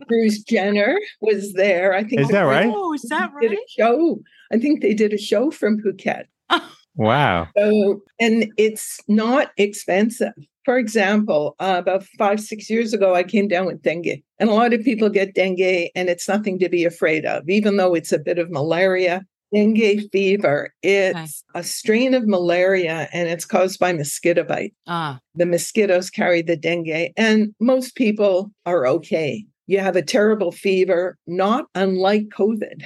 [0.07, 1.93] Bruce Jenner was there.
[1.93, 2.71] I think Is that right?
[2.71, 3.41] Oh, is that right?
[3.41, 3.57] Did right?
[3.57, 4.19] a show.
[4.51, 6.25] I think they did a show from Phuket.
[6.95, 7.47] wow.
[7.57, 10.33] So, and it's not expensive.
[10.63, 14.23] For example, uh, about five, six years ago, I came down with dengue.
[14.39, 17.77] And a lot of people get dengue, and it's nothing to be afraid of, even
[17.77, 19.23] though it's a bit of malaria.
[19.53, 24.73] Dengue fever, it's a strain of malaria and it's caused by mosquito bite.
[24.87, 29.45] Ah, The mosquitoes carry the dengue, and most people are okay.
[29.67, 32.83] You have a terrible fever, not unlike COVID.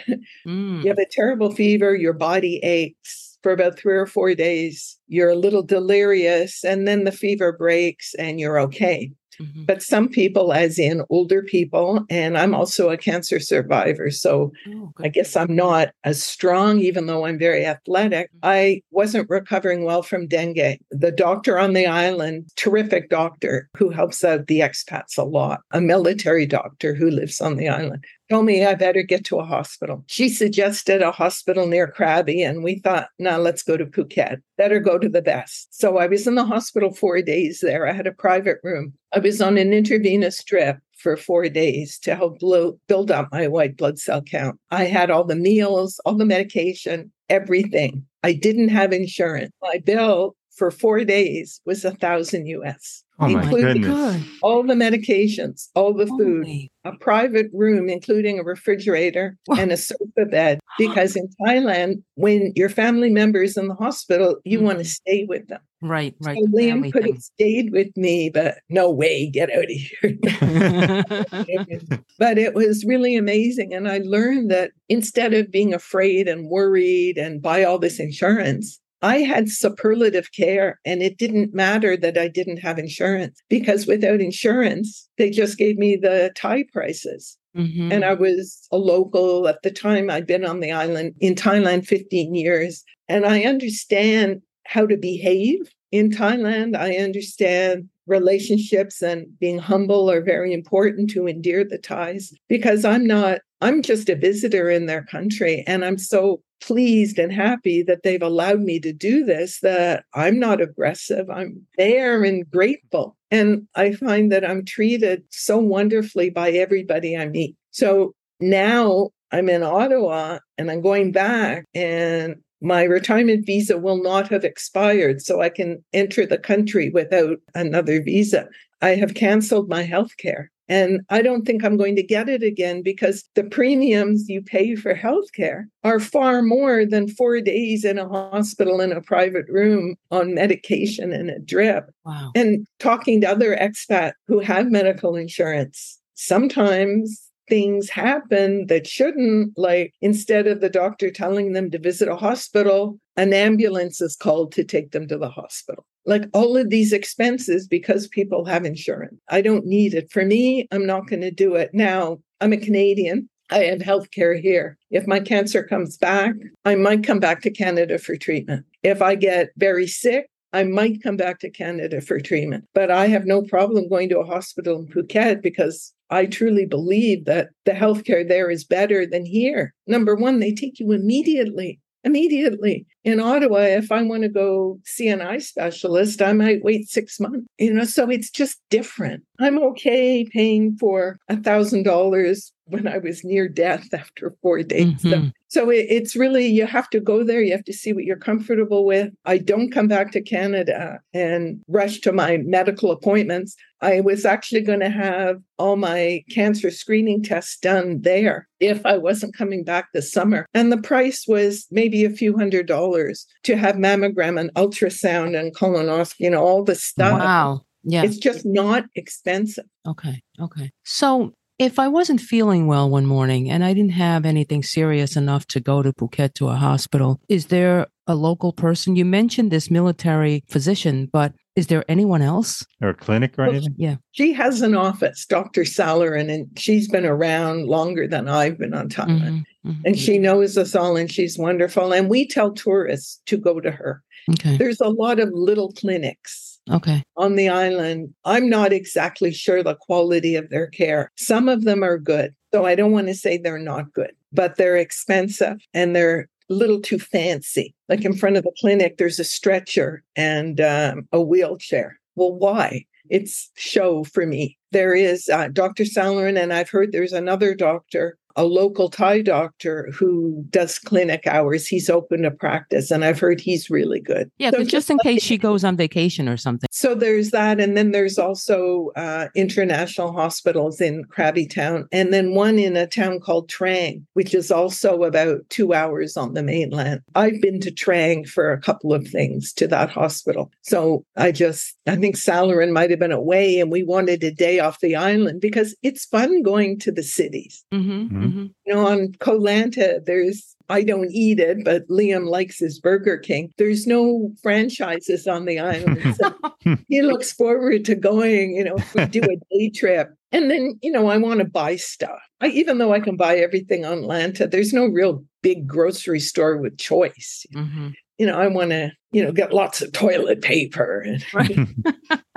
[0.48, 0.84] mm.
[0.84, 4.98] You have a terrible fever, your body aches for about three or four days.
[5.08, 9.12] You're a little delirious, and then the fever breaks and you're okay.
[9.42, 9.66] Mhm.
[9.68, 14.10] But some people, as in older people, and I'm also a cancer survivor.
[14.12, 18.30] So Oh, I guess I'm not as strong, even though I'm very athletic.
[18.44, 20.78] I wasn't recovering well from dengue.
[20.92, 25.82] The doctor on the island, terrific doctor who helps out the expats a lot, a
[25.82, 30.04] military doctor who lives on the island, told me I better get to a hospital.
[30.08, 34.42] She suggested a hospital near Krabi, and we thought, no, let's go to Phuket.
[34.58, 35.68] Better go to the best.
[35.72, 37.88] So I was in the hospital four days there.
[37.88, 38.94] I had a private room.
[39.14, 42.40] I was on an intravenous drip for four days to help
[42.88, 44.60] build up my white blood cell count.
[44.70, 48.06] I had all the meals, all the medication, everything.
[48.22, 49.52] I didn't have insurance.
[49.62, 54.24] My bill for four days was a thousand US, Oh my including goodness.
[54.44, 59.58] All the medications, all the food, Holy- a private room, including a refrigerator Wow.
[59.62, 60.60] and a sofa bed.
[60.78, 65.26] Because in Thailand, when your family member is in the hospital, you want to stay
[65.28, 65.60] with them.
[65.82, 66.38] Right, right.
[66.38, 70.18] so Liam family could have stayed with me, but no way, get out of here.
[72.20, 73.74] but it was really amazing.
[73.74, 78.80] And I learned that instead of being afraid and worried and buy all this insurance,
[79.02, 84.20] I had superlative care and it didn't matter that I didn't have insurance because without
[84.22, 87.38] insurance, they just gave me the Thai prices.
[87.56, 87.92] Mhm.
[87.92, 90.10] And I was a local at the time.
[90.10, 92.84] I'd been on the island in Thailand 15 years.
[93.08, 96.76] And I understand how to behave in Thailand.
[96.76, 103.06] I understand relationships and being humble are very important to endear the Thais because I'm
[103.08, 105.64] not, I'm just a visitor in their country.
[105.68, 110.40] And I'm so pleased and happy that they've allowed me to do this, that I'm
[110.40, 111.30] not aggressive.
[111.30, 113.18] I'm there and grateful.
[113.32, 117.56] And I find that I'm treated so wonderfully by everybody I meet.
[117.72, 124.28] So now I'm in Ottawa and I'm going back and my retirement visa will not
[124.30, 128.50] have expired, so I can enter the country without another visa.
[128.82, 130.52] I have canceled my health care.
[130.70, 134.76] And I don't think I'm going to get it again because the premiums you pay
[134.76, 139.96] for healthcare are far more than four days in a hospital in a private room
[140.12, 141.90] on medication and a drip.
[142.06, 142.32] Wow.
[142.36, 149.58] And talking to other expats who have medical insurance, sometimes things happen that shouldn't.
[149.58, 154.52] Like instead of the doctor telling them to visit a hospital, an ambulance is called
[154.54, 155.86] to take them to the hospital.
[156.10, 159.16] Like all of these expenses because people have insurance.
[159.30, 160.12] I don't need it.
[160.12, 161.70] For me, I'm not going to do it.
[161.72, 163.30] Now, I'm a Canadian.
[163.52, 164.78] I have health care here.
[164.90, 166.34] If my cancer comes back,
[166.66, 168.66] I might come back to Canada for treatment.
[168.82, 172.66] If I get very sick, I might come back to Canada for treatment.
[172.74, 177.26] But I have no problem going to a hospital in Phuket because I truly believe
[177.26, 179.76] that the healthcare there is better than here.
[179.86, 182.86] Number one, they take you immediately immediately.
[183.04, 187.20] In Ottawa, if I want to go see an eye specialist, I might wait six
[187.20, 187.48] months.
[187.58, 189.24] You know, so it's just different.
[189.40, 195.02] I'm okay paying for a thousand dollars when I was near death after four days.
[195.02, 195.30] Mm-hmm.
[195.50, 197.42] So it, it's really you have to go there.
[197.42, 199.12] You have to see what you're comfortable with.
[199.26, 203.56] I don't come back to Canada and rush to my medical appointments.
[203.82, 208.98] I was actually going to have all my cancer screening tests done there if I
[208.98, 210.46] wasn't coming back this summer.
[210.54, 215.56] And the price was maybe a few hundred dollars to have mammogram and ultrasound and
[215.56, 217.20] colonoscopy, you know, all the stuff.
[217.20, 217.62] Wow.
[217.84, 218.04] Yeah.
[218.04, 219.66] It's just not expensive.
[219.88, 220.22] Okay.
[220.40, 220.70] Okay.
[220.84, 225.46] So if I wasn't feeling well one morning and I didn't have anything serious enough
[225.48, 228.96] to go to Phuket to a hospital, is there a local person?
[228.96, 232.66] You mentioned this military physician, but is there anyone else?
[232.82, 233.76] Or a clinic or anything?
[233.78, 233.98] Yeah.
[234.12, 235.64] She has an office, Dr.
[235.64, 239.44] Salarin, and she's been around longer than I've been on Thailand.
[239.66, 239.82] Mm-hmm, mm-hmm.
[239.86, 241.92] And she knows us all and she's wonderful.
[241.92, 244.02] And we tell tourists to go to her.
[244.32, 244.56] Okay.
[244.56, 247.04] There's a lot of little clinics Okay.
[247.18, 251.12] On the island, I'm not exactly sure the quality of their care.
[251.18, 252.36] Some of them are good.
[252.54, 256.54] So I don't want to say they're not good, but they're expensive and they're a
[256.54, 257.76] little too fancy.
[257.88, 262.00] Like in front of the clinic, there's a stretcher and um, a wheelchair.
[262.16, 262.86] Well, why?
[263.10, 264.58] It's show for me.
[264.72, 265.84] There is uh, Dr.
[265.84, 271.68] Salarin, and I've heard there's another doctor a local Thai doctor who does clinic hours.
[271.68, 274.32] He's opened a practice, and I've heard he's really good.
[274.38, 276.68] Yeah, so just in case she goes on vacation or something.
[276.72, 282.34] So there's that, and then there's also uh, international hospitals in Krabi Town, and then
[282.34, 287.02] one in a town called Trang, which is also about two hours on the mainland.
[287.16, 290.52] I've been to Trang for a couple of things to that hospital.
[290.62, 294.60] So I just, I think Salarin might have been away, and we wanted a day
[294.60, 297.64] off the island because it's fun going to the cities.
[297.74, 297.90] Mm-hmm.
[297.90, 298.19] Mm-hmm.
[298.22, 298.46] Mm-hmm.
[298.66, 303.18] You know, on Koh Lanta, there's I don't eat it, but Liam likes his Burger
[303.18, 303.52] King.
[303.58, 306.16] There's no franchises on the island.
[306.16, 310.14] So he looks forward to going, you know, if we do a day trip.
[310.32, 312.20] And then, you know, I want to buy stuff.
[312.40, 316.58] I, even though I can buy everything on Lanta, there's no real big grocery store
[316.58, 317.48] with choice.
[317.56, 317.90] Mm-hmm.
[318.20, 321.68] You know, I want to, you know, get lots of toilet paper and right.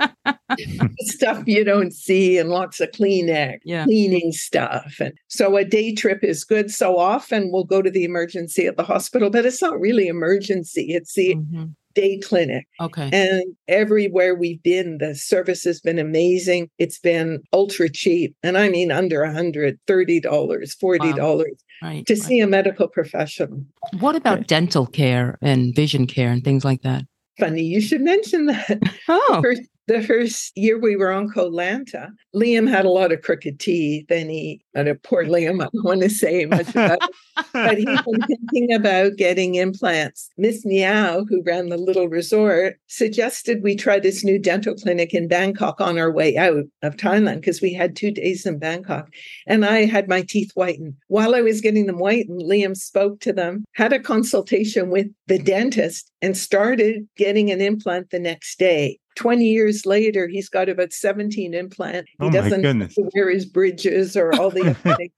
[1.01, 3.85] stuff you don't see and lots of Kleenex, yeah.
[3.85, 4.95] cleaning stuff.
[4.99, 6.71] And so a day trip is good.
[6.71, 10.87] So often we'll go to the emergency at the hospital, but it's not really emergency.
[10.89, 11.65] It's the mm-hmm.
[11.93, 12.67] day clinic.
[12.79, 13.09] Okay.
[13.11, 16.69] And everywhere we've been, the service has been amazing.
[16.77, 18.35] It's been ultra cheap.
[18.43, 21.62] And I mean under a hundred, thirty dollars, forty dollars wow.
[21.81, 22.23] Right, to right.
[22.23, 23.63] see a medical professional.
[23.99, 24.47] What about right.
[24.47, 27.03] dental care and vision care and things like that?
[27.39, 28.79] Funny you should mention that.
[29.07, 29.39] Oh.
[29.43, 33.59] First, the first year we were on Koh Lanta, Liam had a lot of crooked
[33.59, 37.09] teeth, and he, and a poor Liam, I don't want to say much about it,
[37.51, 40.29] but he's been thinking about getting implants.
[40.37, 45.27] Miss Miao, who ran the little resort, suggested we try this new dental clinic in
[45.27, 49.09] Bangkok on our way out of Thailand because we had two days in Bangkok,
[49.47, 50.95] and I had my teeth whitened.
[51.07, 55.39] While I was getting them whitened, Liam spoke to them, had a consultation with the
[55.39, 58.97] dentist, and started getting an implant the next day.
[59.15, 62.09] 20 years later, he's got about 17 implants.
[62.19, 64.75] He oh doesn't have to wear his bridges or all the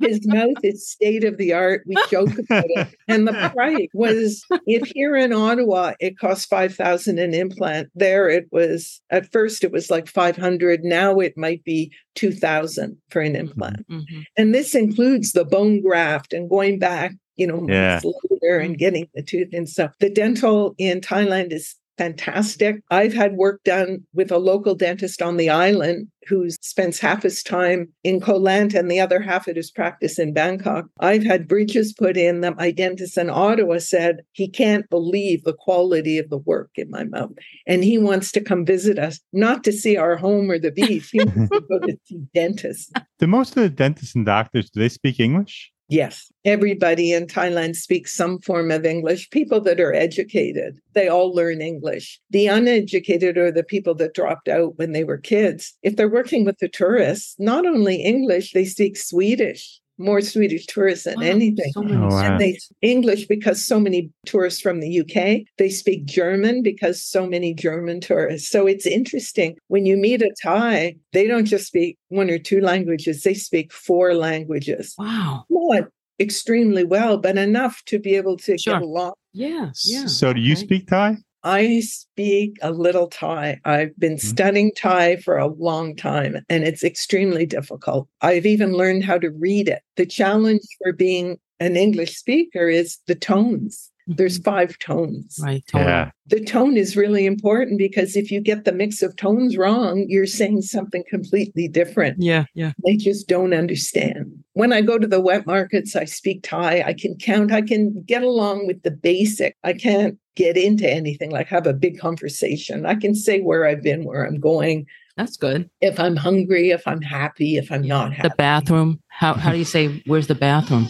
[0.00, 1.82] His mouth is state of the art.
[1.86, 2.96] We joke about it.
[3.06, 8.46] And the price was if here in Ottawa it cost 5000 an implant, there it
[8.50, 10.84] was at first it was like 500.
[10.84, 13.86] Now it might be 2000 for an implant.
[13.88, 14.20] Mm-hmm.
[14.38, 18.00] And this includes the bone graft and going back you know, yeah.
[18.28, 19.92] later and getting the tooth and stuff.
[19.98, 22.82] The dental in Thailand is fantastic.
[22.90, 27.42] I've had work done with a local dentist on the island who spends half his
[27.42, 30.86] time in Koh Lanta and the other half of his practice in Bangkok.
[31.00, 35.52] I've had bridges put in that my dentist in Ottawa said he can't believe the
[35.52, 37.32] quality of the work in my mouth.
[37.66, 41.10] And he wants to come visit us, not to see our home or the beach.
[41.12, 42.90] He wants to go to see dentists.
[43.18, 45.70] Do most of the dentists and doctors, do they speak English?
[45.90, 49.28] Yes, everybody in Thailand speaks some form of English.
[49.30, 52.20] People that are educated, they all learn English.
[52.30, 55.76] The uneducated are the people that dropped out when they were kids.
[55.82, 59.80] If they're working with the tourists, not only English, they speak Swedish.
[60.00, 61.70] More Swedish tourists than Wow, anything.
[61.72, 62.24] so many Oh, wow.
[62.32, 65.44] And they English because so many tourists from the UK.
[65.58, 68.48] They speak German because so many German tourists.
[68.50, 72.60] So it's interesting when you meet a Thai, they don't just speak one or two
[72.60, 74.94] languages, they speak four languages.
[74.98, 75.44] Wow.
[75.50, 75.84] Not
[76.18, 78.74] extremely well, but enough to be able to Sure.
[78.74, 79.12] get along.
[79.32, 79.84] Yes.
[79.86, 80.06] Yeah.
[80.06, 80.60] So, do you okay.
[80.64, 81.16] speak Thai?
[81.42, 83.60] I speak a little Thai.
[83.64, 84.20] I've been Mhm.
[84.20, 88.08] studying Thai for a long time and it's extremely difficult.
[88.20, 89.80] I've even learned how to read it.
[89.96, 93.90] The challenge for being an English speaker is the tones.
[94.06, 95.36] There's five tones.
[95.36, 95.44] Mm-hmm.
[95.44, 95.64] right.
[95.70, 95.90] totally.
[95.90, 96.10] Yeah.
[96.26, 100.26] The tone is really important because if you get the mix of tones wrong, you're
[100.26, 102.20] saying something completely different.
[102.20, 102.46] Yeah.
[102.54, 102.72] Yeah.
[102.84, 104.32] They just don't understand.
[104.54, 106.82] When I go to the wet markets, I speak Thai.
[106.82, 107.52] I can count.
[107.52, 109.54] I can get along with the basic.
[109.62, 112.86] I can't get into anything like have a big conversation.
[112.86, 114.86] I can say where I've been, where I'm going,
[115.16, 115.68] That's good.
[115.80, 118.28] if I'm hungry, if I'm happy, if I'm not happy.
[118.28, 119.00] The bathroom.
[119.08, 120.88] How how do you say where's the bathroom?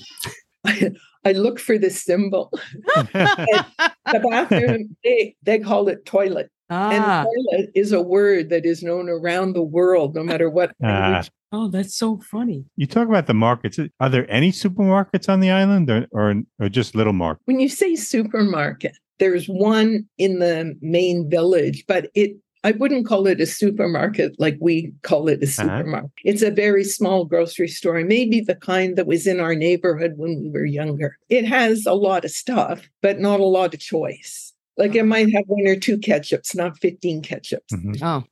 [1.25, 2.53] I look for the symbol.
[4.13, 6.51] The bathroom, they, they call it toilet.
[6.69, 7.25] And ah.
[7.25, 11.23] toilet is a word that is known around the world, no matter what Ah.
[11.53, 12.65] Oh, that's so funny.
[12.77, 13.79] You talk about the markets.
[13.99, 17.43] Are there any supermarkets on the island, or or, or just little markets?
[17.47, 23.27] When you say supermarket, there's one in the main village, but it I wouldn't call
[23.27, 25.62] it a supermarket like we call it a uh-huh.
[25.62, 26.11] supermarket.
[26.25, 30.43] It's a very small grocery store, maybe the kind that was in our neighborhood when
[30.43, 31.16] we were younger.
[31.31, 34.50] It has a lot of stuff, but not a lot of choice.
[34.81, 37.68] Like it might have one or two ketchups, not 15 ketchups.
[37.72, 37.99] Mhm.
[38.03, 38.24] Oh,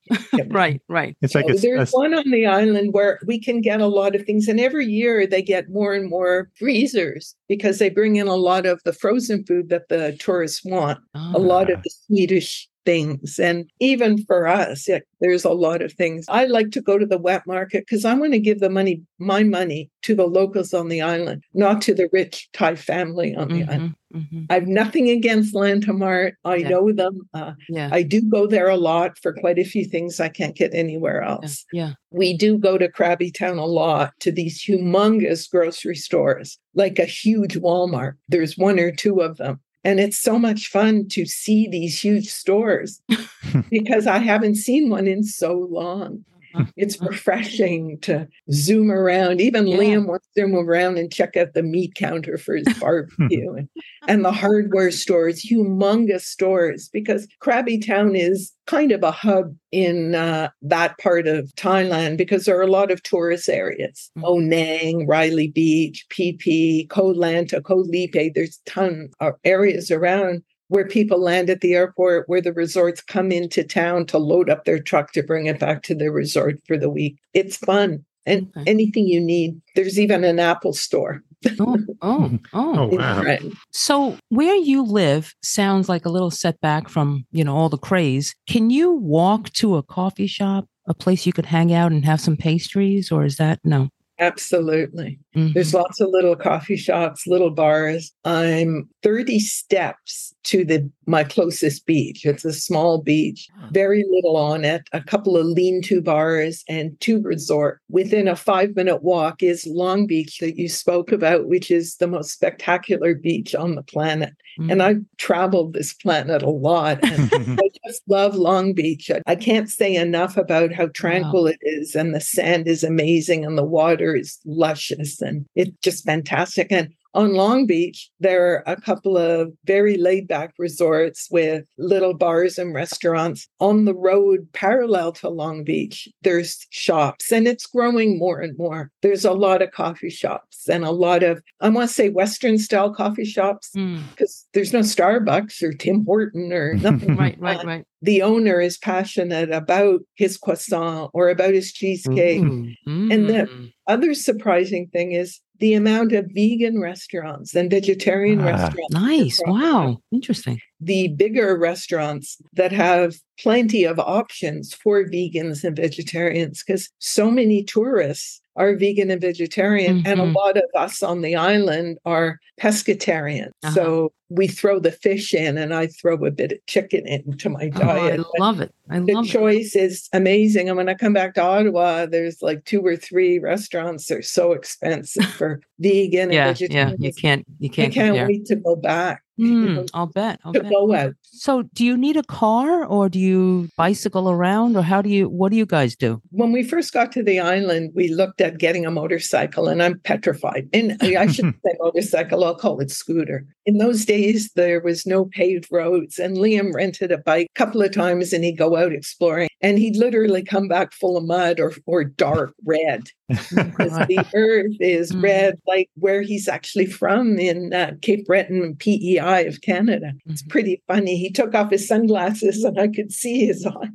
[0.48, 1.16] right, right.
[1.22, 3.86] It's like So a, there's a- one on the island where we can get a
[3.86, 8.16] lot of things, and every year they get more and more freezers because they bring
[8.16, 11.90] in a lot of the frozen food that the tourists want, a lot of the
[12.06, 13.38] Swedish things.
[13.38, 16.24] And even for us, yeah, there's a lot of things.
[16.28, 19.02] I like to go to the wet market because I want to give the money,
[19.18, 23.48] my money, to the locals on the island, not to the rich Thai family on
[23.48, 23.94] the island.
[24.14, 24.46] Mhm, mhm.
[24.48, 26.32] I have nothing against Lantamart.
[26.44, 26.68] I Yeah.
[26.68, 27.28] know them.
[27.34, 27.90] Uh, Yeah.
[27.92, 31.20] I do go there a lot for quite a few things I can't get anywhere
[31.22, 31.64] yeah, else.
[31.72, 31.92] Yeah.
[32.10, 37.04] We do go to Krabi Town a lot to these humongous grocery stores, like a
[37.04, 38.14] huge Walmart.
[38.28, 39.60] There's one or two of them.
[39.88, 43.00] And it's so much fun to see these huge stores
[43.70, 46.26] because I haven't seen one in so long.
[46.76, 49.40] It's refreshing to zoom around.
[49.40, 49.78] Even Yeah.
[49.78, 53.68] Liam wants to zoom around and check out the meat counter for his barbecue and,
[54.06, 60.14] and the hardware stores, humongous stores, because Krabi Town is kind of a hub in
[60.14, 64.10] uh, that part of Thailand because there are a lot of tourist areas.
[64.18, 68.32] Onang, Railay Beach, Phi Phi, Koh Lanta, Koh Lipe.
[68.34, 73.32] There's ton of areas around where people land at the airport, where the resorts come
[73.32, 76.76] into town to load up their truck to bring it back to the resort for
[76.76, 77.18] the week.
[77.34, 78.04] It's fun.
[78.26, 78.70] And Okay.
[78.70, 79.58] anything you need.
[79.74, 81.22] There's even an Apple store.
[81.58, 82.78] Oh, oh, oh.
[82.92, 83.38] Oh, wow.
[83.70, 88.34] So where you live sounds like a little setback from, you know, all the craze.
[88.46, 92.20] Can you walk to a coffee shop, a place you could hang out and have
[92.20, 93.88] some pastries, or is that no?
[94.18, 95.18] Absolutely.
[95.36, 95.54] Mhm.
[95.54, 98.12] There's lots of little coffee shops, little bars.
[98.24, 102.26] I'm 30 steps to the my closest beach.
[102.26, 107.20] It's a small beach, very little on it, a couple of lean-to bars and two
[107.22, 107.80] resort.
[107.90, 112.30] Within a 5-minute walk is Long Beach that you spoke about, which is the most
[112.32, 114.34] spectacular beach on the planet.
[114.58, 114.72] Mhm.
[114.72, 117.30] And I've traveled this planet a lot and
[117.62, 119.10] I just love Long Beach.
[119.10, 123.44] I- I can't say enough about how tranquil it is, and the sand is amazing,
[123.44, 126.68] and the water is luscious, and it's just fantastic.
[126.70, 132.14] And on Long Beach, there are a couple of very laid back resorts with little
[132.14, 133.48] bars and restaurants.
[133.58, 138.90] On the road parallel to Long Beach, there's shops, and it's growing more and more.
[139.02, 142.56] There's a lot of coffee shops and a lot of, I want to say, Western
[142.58, 144.00] style coffee shops Mm.
[144.10, 147.84] because there's no Starbucks or Tim Horton or nothing Right, like right, that right.
[148.02, 152.42] the owner is passionate about his croissant or about his cheesecake.
[152.42, 152.68] Ooh.
[152.86, 153.72] And the- Mm.
[153.88, 158.94] Other surprising thing is the amount of vegan restaurants and vegetarian Ah, restaurants.
[158.94, 159.40] nice.
[159.46, 160.00] Wow.
[160.12, 160.60] Interesting.
[160.80, 167.64] The bigger restaurants that have plenty of options for vegans and vegetarians because so many
[167.64, 170.34] tourists are vegan and vegetarian, and a Mhm.
[170.34, 173.46] lot of us on the island are pescatarian.
[173.62, 173.72] Uh-huh.
[173.74, 177.70] So we throw the fish in, and I throw a bit of chicken into my
[177.76, 178.20] Oh, diet.
[178.20, 178.74] I love it.
[178.90, 179.28] I the love it.
[179.30, 180.68] choice is amazing.
[180.68, 184.06] And when I come back to Ottawa, there's like two or three restaurants.
[184.06, 186.84] They're so expensive for vegan Yeah, and yeah.
[186.88, 187.02] vegetarian.
[187.02, 187.44] You can't.
[187.58, 187.92] You can't.
[187.92, 188.26] I can't compare.
[188.26, 189.22] wait to go back.
[189.38, 190.40] Mm, I'll bet.
[190.44, 190.70] I'll bet.
[190.70, 191.14] go out.
[191.22, 195.28] So, do you need a car or do you bicycle around or how do you,
[195.28, 196.20] what do you guys do?
[196.30, 200.00] When we first got to the island, we looked at getting a motorcycle, and I'm
[200.00, 200.68] petrified.
[200.72, 203.46] And I shouldn't say motorcycle, I'll call it scooter.
[203.66, 207.82] In those days, there was no paved roads, and Liam rented a bike a couple
[207.82, 211.60] of times and he'd go out exploring, and he'd literally come back full of mud
[211.60, 215.22] or, or dark red because the earth is Mm.
[215.22, 220.12] red, like where he's actually from in uh, Cape Breton, PEI of Canada.
[220.26, 220.48] It's Mhm.
[220.48, 221.16] pretty funny.
[221.18, 223.90] He took off his sunglasses and I could see his eye.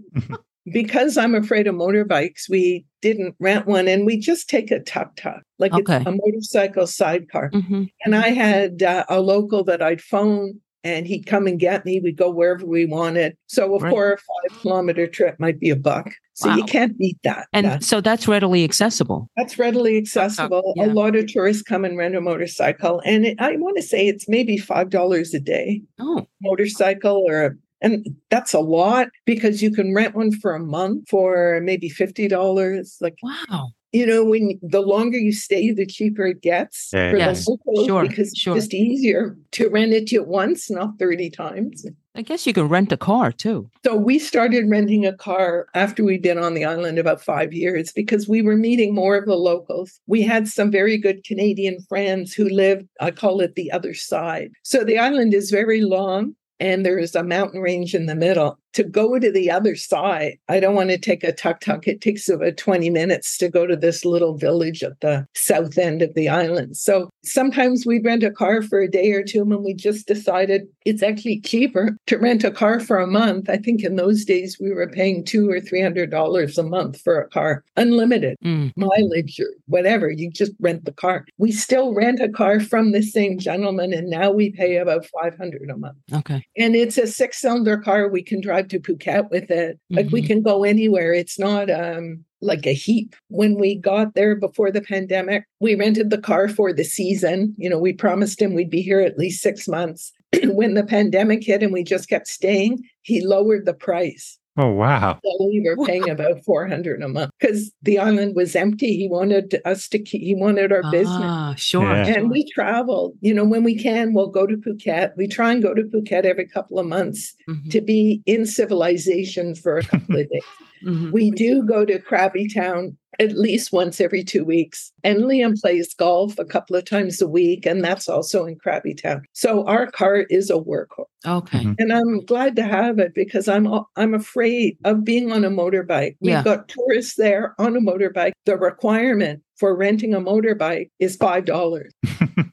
[0.72, 5.16] because I'm afraid of motorbikes, we didn't rent one and we just take a tuk
[5.18, 5.98] tuk, like Okay.
[5.98, 7.50] it's a motorcycle sidecar.
[7.52, 7.90] Mhm.
[8.06, 12.00] And I had uh, a local that I'd phone and he'd come and get me.
[12.00, 13.38] We'd go wherever we wanted.
[13.48, 13.90] So a Right.
[13.92, 16.12] four or five kilometer trip might be a buck.
[16.36, 17.48] So you can't beat that.
[17.54, 19.30] And so that's readily accessible.
[19.38, 20.74] that's readily accessible.
[20.76, 20.86] yeah.
[20.86, 23.02] A lot of tourists come and rent a motorcycle.
[23.06, 27.52] And it, I want to say it's maybe $5 a day Oh, motorcycle or a
[27.82, 33.02] and that's a lot because you can rent one for a month for maybe $50.
[33.02, 33.72] Like, wow.
[33.94, 37.52] You know, when the longer you stay, the cheaper it gets Yeah, for Yes, the
[37.52, 41.86] locals sure, because it's just easier to rent it to once, not 30 times.
[42.16, 43.70] I guess you can rent a car too.
[43.86, 47.92] So we started renting a car after we'd been on the island about five years
[47.92, 50.00] because we were meeting more of the locals.
[50.08, 54.52] We had some very good Canadian friends who lived, I call it the other side.
[54.64, 58.60] So the island is very long and there is a mountain range in the middle.
[58.74, 61.88] To go to the other side, I don't want to take a tuk tuk.
[61.88, 66.02] It takes about 20 minutes to go to this little village at the south end
[66.02, 66.76] of the island.
[66.78, 70.64] So sometimes we'd rent a car for a day or two and we just decided
[70.86, 73.50] it's actually cheaper to rent a car for a month.
[73.50, 77.00] I think in those days we were paying two or three hundred dollars a month
[77.02, 78.72] for a car, unlimited Mm.
[78.76, 80.10] mileage or whatever.
[80.10, 81.26] You just rent the car.
[81.38, 85.38] We still rent a car from the same gentleman, and now we pay about five
[85.38, 85.98] hundred a month.
[86.12, 86.46] Okay.
[86.58, 88.10] And it's a six cylinder car.
[88.10, 89.80] We can drive to Phuket with it.
[89.90, 90.28] Like we Mhm.
[90.28, 91.14] can go anywhere.
[91.14, 93.16] It's not um like a heap.
[93.30, 97.56] When we got there before the pandemic, we rented the car for the season.
[97.58, 100.12] You know, we promised him we'd be here at least six months.
[100.44, 104.38] when the pandemic hit and we just kept staying, he lowered the price.
[104.56, 105.20] Oh, wow.
[105.24, 108.96] So we were paying about 400 a month because the island was empty.
[108.96, 111.10] He wanted us to keep, he wanted our business.
[111.24, 111.92] Ah, sure.
[111.92, 112.18] Yeah.
[112.18, 115.14] And we travel, you know, when we can, we'll go to Phuket.
[115.18, 119.56] We try and go to Phuket every couple of months Mhm, to be in civilization
[119.56, 120.44] for a couple of days.
[120.86, 121.12] mhm.
[121.12, 124.92] We do go to Krabi Town at least once every two weeks.
[125.04, 129.02] And Liam plays golf a couple of times a week, and that's also in Krabi
[129.02, 129.24] Town.
[129.34, 131.06] So our car is a workhorse.
[131.26, 131.60] Okay.
[131.60, 131.76] Mhm.
[131.80, 136.16] And I'm glad to have it because I'm I'm afraid of being on a motorbike.
[136.22, 136.44] We've Yeah.
[136.44, 138.34] got tourists there on a motorbike.
[138.46, 141.94] The requirement for renting a motorbike is five dollars.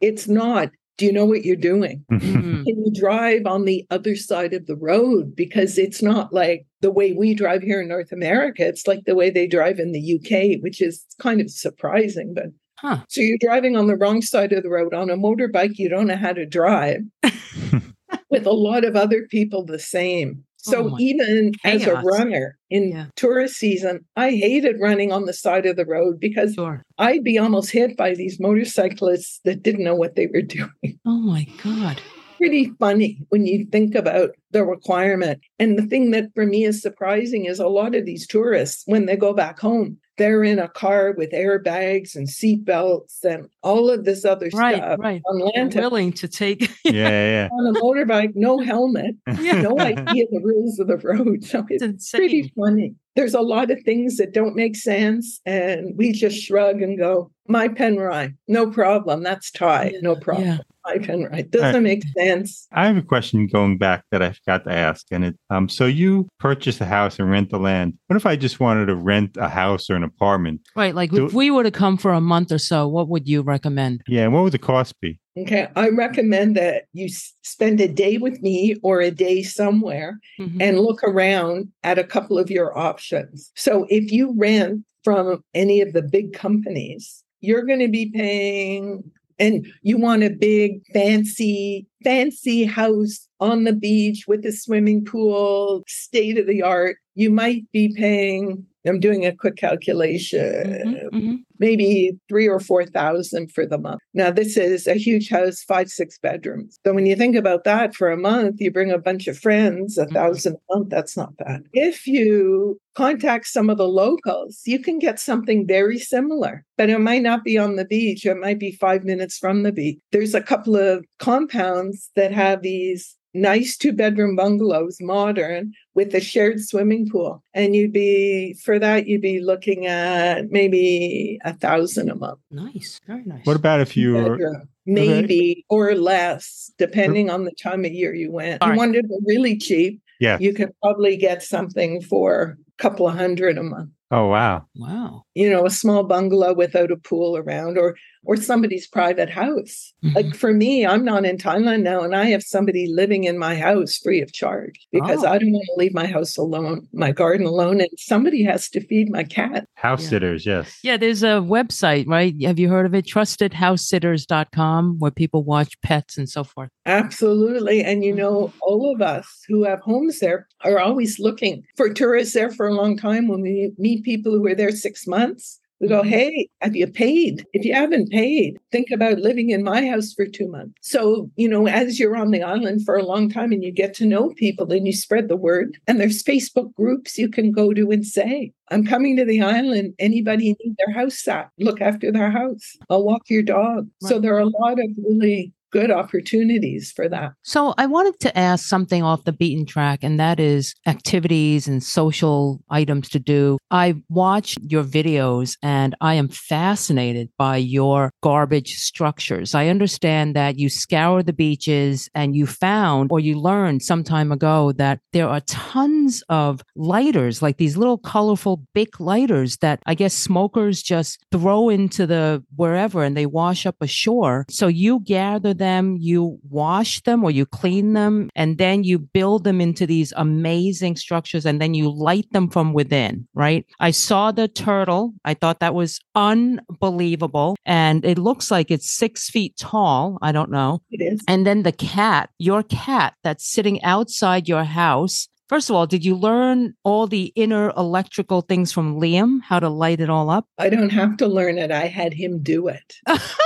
[0.00, 0.70] It's not.
[0.96, 2.04] Do you know what you're doing?
[2.10, 2.64] Mhm.
[2.64, 5.34] Can you drive on the other side of the road?
[5.36, 8.66] Because it's not like the way we drive here in North America.
[8.66, 12.32] It's like the way they drive in the UK, which is kind of surprising.
[12.34, 12.46] But
[12.78, 13.00] Huh.
[13.08, 15.76] so you're driving on the wrong side of the road on a motorbike.
[15.76, 17.00] You don't know how to drive
[18.30, 20.44] with a lot of other people the same.
[20.66, 23.06] Oh So my even as a runner in Yeah.
[23.16, 26.82] tourist season, I hated running on the side of the road because Sure.
[26.96, 30.98] I'd be almost hit by these motorcyclists that didn't know what they were doing.
[31.04, 32.00] Oh my God.
[32.40, 35.40] Pretty funny when you think about the requirement.
[35.58, 39.04] And the thing that for me is surprising is a lot of these tourists, when
[39.04, 44.04] they go back home, they're in a car with airbags and seatbelts and all of
[44.06, 44.76] this other Right.
[44.76, 45.20] stuff Right.
[45.26, 46.62] on They're land willing to take.
[46.84, 47.48] yeah, yeah.
[47.52, 49.60] on a motorbike, no helmet, Yeah.
[49.60, 51.44] no idea the rules of the road.
[51.50, 52.94] So It's it's pretty funny.
[53.16, 57.30] There's a lot of things that don't make sense, and we just shrug and go,
[57.48, 59.22] "Mai pen rai, no problem.
[59.24, 60.60] That's Thai, no problem.
[60.86, 60.94] Yeah.
[60.94, 64.64] Mai pen rai doesn't make sense." I have a question going back that I forgot
[64.64, 65.06] to ask.
[65.10, 67.94] And it um so you purchase a house and rent the land.
[68.06, 70.60] What if I just wanted to rent a house or an apartment?
[70.76, 70.94] Right.
[70.94, 73.42] Like Do- if we were to come for a month or so, what would you
[73.42, 74.02] recommend?
[74.08, 75.18] Yeah, and what would the cost be?
[75.38, 77.08] Okay, I recommend that you
[77.42, 80.60] spend a day with me or a day somewhere Mhm.
[80.60, 83.50] and look around at a couple of your options.
[83.54, 89.02] So if you rent from any of the big companies, you're going to be paying
[89.40, 95.82] and you want a big fancy fancy house on the beach with a swimming pool,
[95.88, 101.10] state of the art, you might be paying I'm doing a quick calculation.
[101.12, 101.36] Mhm, mhm.
[101.58, 104.00] Maybe three or four thousand for the month.
[104.14, 106.78] Now, this is a huge house, five, six bedrooms.
[106.86, 109.98] So when you think about that for a month, you bring a bunch of friends,
[109.98, 110.12] a Mhm.
[110.14, 111.64] thousand a month, that's not bad.
[111.74, 117.00] If you contact some of the locals, you can get something very similar, but it
[117.00, 118.24] might not be on the beach.
[118.24, 119.98] It might be five minutes from the beach.
[120.10, 126.20] There's a couple of compounds that have these nice two bedroom bungalows, modern, with a
[126.20, 127.42] shared swimming pool.
[127.54, 132.38] And you'd be, for that, you'd be looking at maybe a thousand a month.
[132.50, 133.00] Nice.
[133.06, 133.44] Very nice.
[133.44, 134.68] What about if you were bedroom.
[134.86, 138.62] Maybe or less, depending on the time of year you went.
[138.62, 138.78] All You right.
[138.78, 140.38] wanted it really cheap, Yeah.
[140.40, 143.90] you could probably get something for a couple of hundred a month.
[144.12, 144.66] Oh wow.
[144.74, 145.22] Wow.
[145.34, 149.92] You know, a small bungalow without a pool around or or somebody's private house.
[150.04, 150.14] Mhm.
[150.14, 153.54] Like for me, I'm not in Thailand now and I have somebody living in my
[153.56, 155.28] house free of charge because Oh.
[155.28, 158.80] I don't want to leave my house alone, my garden alone, and somebody has to
[158.86, 159.66] feed my cat.
[159.74, 160.08] House Yeah.
[160.10, 160.78] sitters, yes.
[160.82, 162.34] Yeah, there's a website, right?
[162.42, 163.06] Have you heard of it?
[163.06, 166.70] TrustedHouseSitters.com, where people watch pets and so forth.
[166.86, 167.82] Absolutely.
[167.82, 168.58] And you know, Mm-hmm.
[168.62, 172.74] all of us who have homes there are always looking for tourists there for a
[172.74, 173.28] long time.
[173.28, 176.08] When we meet people who are there six months, we go, Mhm.
[176.08, 177.44] Hey, have you paid?
[177.52, 180.74] If you haven't paid, think about living in my house for two months.
[180.82, 183.94] So, you know, as you're on the island for a long time and you get
[183.94, 187.72] to know people and you spread the word, and there's Facebook groups you can go
[187.72, 189.94] to and say, I'm coming to the island.
[189.98, 191.48] Anybody need their house sat?
[191.58, 192.76] Look after their house.
[192.88, 193.88] I'll walk your dog.
[194.00, 197.32] So there are a lot of really good opportunities for that.
[197.42, 201.82] So I wanted to ask something off the beaten track, and that is activities and
[201.82, 203.58] social items to do.
[203.70, 209.54] I watched your videos and I am fascinated by your garbage structures.
[209.54, 214.32] I understand that you scour the beaches and you found or you learned some time
[214.32, 219.94] ago that there are tons of lighters, like these little colorful big lighters that I
[219.94, 224.46] guess smokers just throw into the wherever and they wash up ashore.
[224.50, 229.44] So you gather them, you wash them or you clean them, and then you build
[229.44, 233.64] them into these amazing structures and then you light them from within, right?
[233.78, 235.14] I saw the turtle.
[235.24, 237.56] I thought that was unbelievable.
[237.64, 240.18] And it looks like it's six feet tall.
[240.22, 240.82] I don't know.
[240.90, 241.20] It is.
[241.28, 245.28] And then the cat, your cat that's sitting outside your house.
[245.48, 249.68] First of all, did you learn all the inner electrical things from Liam, how to
[249.68, 250.46] light it all up?
[250.58, 251.72] I don't have to learn it.
[251.72, 252.94] I had him do it.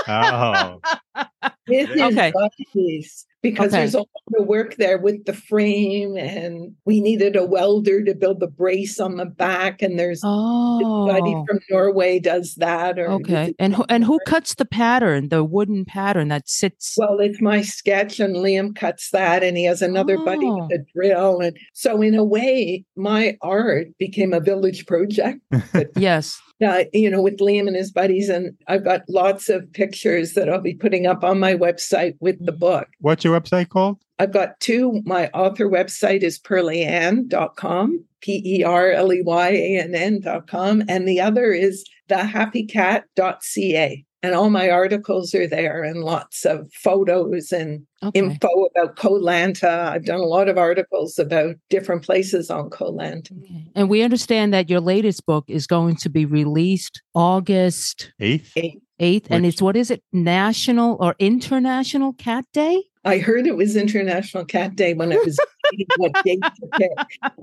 [0.06, 0.80] Oh.
[1.66, 2.32] With his Okay.
[2.32, 3.76] buddies, because Okay.
[3.80, 4.08] there's a lot
[4.40, 8.98] of work there with the frame, and we needed a welder to build the brace
[8.98, 12.98] on the back, and there's somebody Oh, from Norway does that.
[12.98, 13.54] Or okay.
[13.58, 16.94] And who, and who cuts the pattern, the wooden pattern that sits?
[16.96, 20.66] Well, it's my sketch, and Liam cuts that, and he has another buddy Oh.
[20.66, 25.40] with a drill, and so in a way, my art became a village project.
[25.96, 26.40] Yes.
[26.64, 28.28] uh, you know, with Liam and his buddies.
[28.28, 32.36] And I've got lots of pictures that I'll be putting up on my website with
[32.46, 32.86] the book.
[33.00, 33.98] What's your website called?
[34.18, 35.02] I've got two.
[35.04, 40.82] My author website is perleyann.com, P E R L E Y A N N.com.
[40.88, 44.04] And the other is thehappycat.ca.
[44.22, 48.18] And all my articles are there and lots of photos and Okay.
[48.20, 49.88] info about Koh Lanta.
[49.90, 53.32] I've done a lot of articles about different places on Koh Lanta.
[53.42, 53.64] Okay.
[53.74, 58.52] And we understand that your latest book is going to be released August Eighth?
[59.00, 59.26] 8th.
[59.30, 60.02] And Which- it's what is it?
[60.12, 62.82] National or International Cat Day?
[63.04, 65.38] I heard it was International Cat Day when it was
[65.96, 66.90] what date to pick,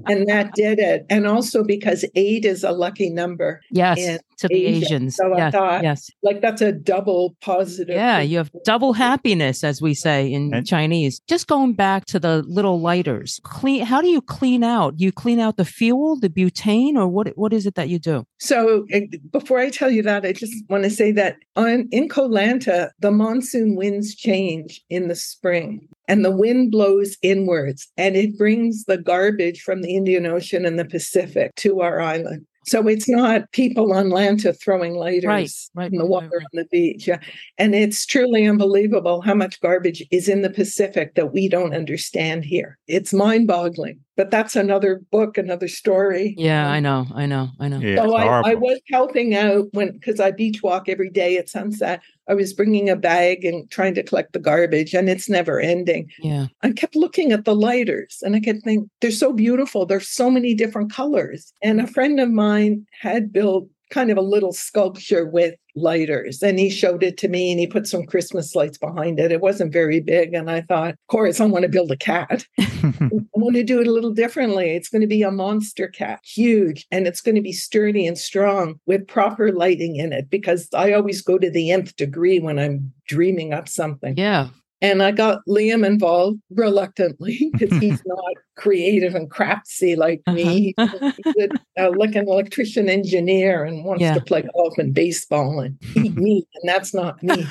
[0.08, 1.06] and that did it.
[1.10, 4.20] And also because eight is a lucky number, Yes.
[4.38, 4.86] to the Asia.
[4.86, 5.16] Asians.
[5.16, 5.52] So I yes.
[5.54, 6.12] thought- yes.
[6.24, 7.96] like that's a double positive.
[7.96, 11.22] Yeah, you have double happiness, as we say in And- Chinese.
[11.28, 13.86] Just going back to the little lighters, clean.
[13.86, 14.96] How do you clean out?
[15.00, 17.28] You clean out the fuel, the butane, or what?
[17.36, 18.26] What is it that you do?
[18.40, 19.00] So uh,
[19.32, 22.90] before I tell you that, I just want to say that on in Koh Lanta,
[23.00, 25.88] the monsoon winds change in the spring.
[26.08, 30.78] And the wind blows inwards and it brings the garbage from the Indian Ocean and
[30.78, 32.46] the Pacific to our island.
[32.66, 36.50] So it's not people on Lanta throwing lighters Right, right, in the water right, on
[36.54, 37.08] the beach.
[37.08, 37.20] Yeah.
[37.58, 42.46] And it's truly unbelievable how much garbage is in the Pacific that we don't understand
[42.46, 42.78] here.
[42.88, 44.00] It's mind boggling.
[44.22, 46.36] But that's another book, another story.
[46.38, 47.80] Yeah, I know, I know, I know.
[47.80, 51.50] Yeah, so I, I was helping out when because I beach walk every day at
[51.50, 52.04] sunset.
[52.30, 56.12] I was bringing a bag and trying to collect the garbage, and it's never ending.
[56.20, 59.88] Yeah, I kept looking at the lighters, and I kept thinking they're so beautiful.
[59.88, 61.52] There's so many different colors.
[61.64, 66.60] And a friend of mine had built kind of a little sculpture with lighters and
[66.60, 69.32] he showed it to me and he put some christmas lights behind it.
[69.32, 72.46] It wasn't very big and i thought of course i want to build a cat.
[72.60, 74.72] I want to do it a little differently.
[74.76, 78.18] It's going to be a monster cat huge and it's going to be sturdy and
[78.18, 82.60] strong with proper lighting in it because i always go to the nth degree when
[82.60, 84.16] i'm dreaming up something.
[84.18, 84.50] Yeah
[84.82, 90.74] and I got Liam involved reluctantly because he's not creative and craftsy like me.
[90.78, 91.12] Uh-huh.
[91.24, 91.50] He's a,
[91.88, 94.14] uh, like an electrician engineer and wants Yeah.
[94.16, 97.46] to play golf and baseball and eat meat, and that's not me.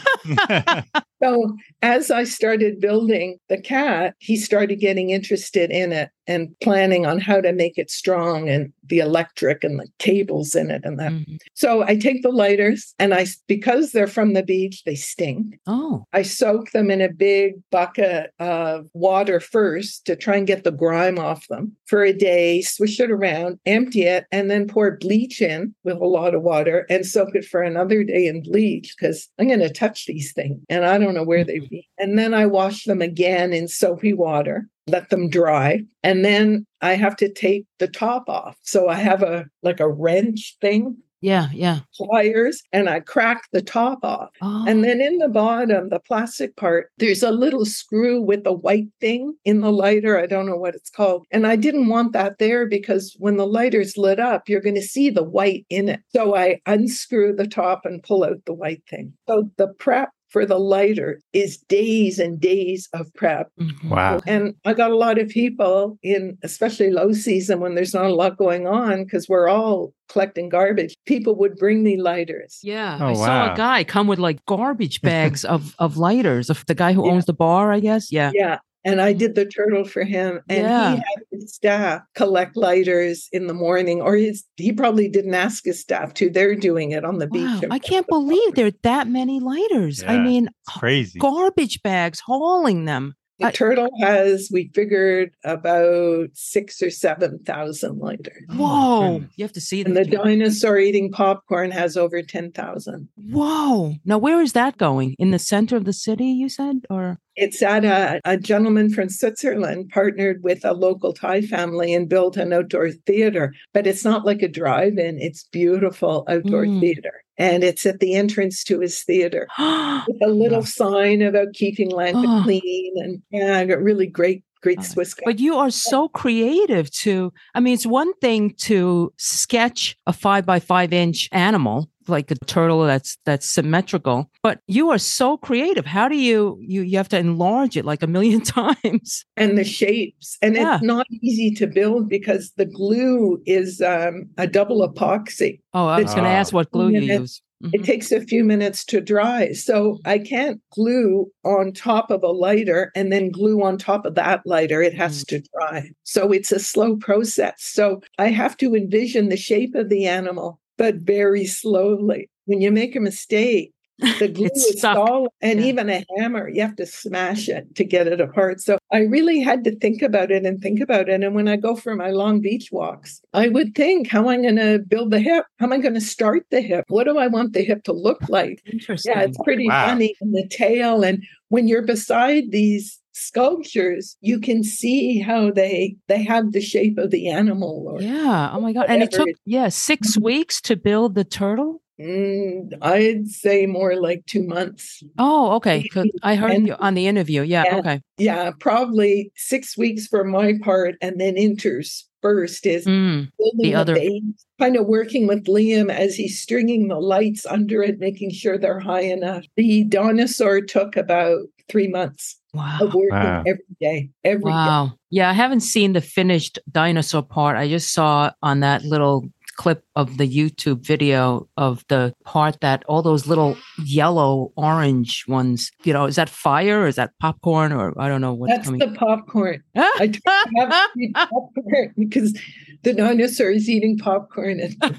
[1.22, 7.04] So as I started building the cat, he started getting interested in it and planning
[7.06, 10.98] on how to make it strong and the electric and the cables in it and
[10.98, 11.12] that.
[11.12, 11.38] Mhm.
[11.54, 15.58] So I take the lighters and I because they're from the beach, they stink.
[15.66, 20.64] Oh, I soak them in a big bucket of water first to try and get
[20.64, 24.96] the grime off them for a day, swish it around, empty it, and then pour
[24.96, 28.94] bleach in with a lot of water and soak it for another day in bleach
[28.98, 31.82] because I'm going to touch these things and I don't know where they've been.
[31.98, 34.68] And then I wash them again in soapy water.
[34.86, 35.80] Let them dry.
[36.02, 38.56] And then I have to take the top off.
[38.62, 41.80] So I have a like a wrench thing, yeah, yeah.
[41.96, 44.30] pliers, and I crack the top off.
[44.40, 48.52] Oh, And then in the bottom, the plastic part, there's a little screw with a
[48.52, 50.18] white thing in the lighter.
[50.18, 51.26] I don't know what it's called.
[51.30, 54.82] And I didn't want that there because when the lighter's lit up, you're going to
[54.82, 56.00] see the white in it.
[56.14, 59.12] So I unscrew the top and pull out the white thing.
[59.28, 63.48] So the prep for the lighter is days and days of prep.
[63.60, 63.90] mhm.
[63.90, 64.20] wow.
[64.26, 68.14] And I got a lot of people in, especially low season when there's not a
[68.14, 70.94] lot going on, because we're all collecting garbage.
[71.06, 72.58] People would bring me lighters.
[72.62, 76.48] Yeah, Oh, I saw a guy come with like garbage bags of of lighters.
[76.50, 77.12] Of the guy who Yeah.
[77.12, 78.10] owns the bar, I guess.
[78.12, 78.30] Yeah.
[78.34, 78.58] Yeah.
[78.84, 80.40] And I did the turtle for him.
[80.48, 80.90] And Yeah.
[80.92, 85.64] he had his staff collect lighters in the morning, or his he probably didn't ask
[85.64, 86.30] his staff to.
[86.30, 87.68] They're doing it on the Wow, beach.
[87.70, 90.02] I can't believe there are that many lighters.
[90.06, 91.18] I mean, crazy.
[91.18, 93.14] garbage bags hauling them.
[93.40, 98.44] The I- turtle has, we figured, about six or 7,000 lighters.
[98.50, 99.24] Oh, my Whoa!
[99.36, 103.08] You have to see And the the dinosaur eating popcorn has over 10,000.
[103.30, 103.94] Whoa!
[104.04, 105.14] Now, where is that going?
[105.18, 109.08] In the center of the city, you said, or It's at a, a gentleman from
[109.08, 113.54] Switzerland partnered with a local Thai family and built an outdoor theater.
[113.72, 116.80] But it's not like a drive in, it's beautiful outdoor Mm.
[116.80, 117.22] theater.
[117.40, 120.64] And it's at the entrance to his theater oh, with a little Yeah.
[120.66, 122.40] sign about keeping Oh.
[122.44, 122.92] clean.
[122.98, 125.22] And yeah, I got really great, great Oh, Swiss guy.
[125.24, 130.44] But you are so creative to, I mean, it's one thing to sketch a five
[130.44, 135.86] by five inch animal like a turtle that's that's symmetrical but you are so creative
[135.86, 139.64] how do you you you have to enlarge it like a million times and the
[139.64, 140.36] shapes.
[140.42, 140.74] And Yeah.
[140.76, 145.60] it's not easy to build because the glue is um, a double epoxy.
[145.74, 146.40] oh i was going to Ah.
[146.40, 147.42] ask what glue you use
[147.72, 147.84] It Mhm.
[147.84, 149.52] takes a few minutes to dry.
[149.52, 154.14] So I can't glue on top of a lighter and then glue on top of
[154.14, 154.80] that lighter.
[154.82, 155.90] It has to dry.
[156.04, 157.56] So it's a slow process.
[157.58, 162.30] So I have to envision the shape of the animal, but very slowly.
[162.46, 163.74] When you make a mistake,
[164.18, 164.96] the glue is stuck.
[164.96, 165.66] solid and Yeah.
[165.66, 168.62] even a hammer, you have to smash it to get it apart.
[168.62, 171.22] So I really had to think about it and think about it.
[171.22, 174.36] And when I go for my long beach walks, I would think, how am I
[174.38, 175.44] going to build the hip?
[175.58, 176.86] How am I going to start the hip?
[176.88, 178.62] What do I want the hip to look like?
[178.72, 179.88] interesting Yeah, it's pretty Wow.
[179.88, 180.14] funny.
[180.22, 181.02] And the tail.
[181.02, 186.98] And when you're beside these sculptures, you can see how they they have the shape
[186.98, 187.86] of the animal.
[187.88, 190.22] Or, yeah oh my god and it took yeah 6 Mhm.
[190.22, 195.02] weeks to build the turtle Mm, I'd say more like two months.
[195.18, 195.84] oh okay.
[196.22, 197.78] i heard And- you on the interview yeah, Yeah.
[197.78, 203.94] okay Yeah, probably six weeks for my part, and then interspersed is Mm, the, other-
[203.96, 204.22] base,
[204.58, 208.80] kind of working with Liam as he's stringing the lights under it, making sure they're
[208.80, 209.44] high enough.
[209.56, 213.44] The dinosaur took about three months wow of working Wow.
[213.46, 214.50] every day, every day.
[214.50, 214.92] Wow.
[215.10, 217.56] Yeah, I haven't seen the finished dinosaur part.
[217.56, 222.82] I just saw on that little clip of the YouTube video of the part that
[222.88, 227.70] all those little yellow orange ones, you know, is that fire or is that popcorn
[227.70, 228.78] or I don't know what's That's coming.
[228.80, 229.62] the popcorn.
[229.76, 232.38] I don't have to eat popcorn because
[232.84, 234.76] the dinosaur is eating popcorn and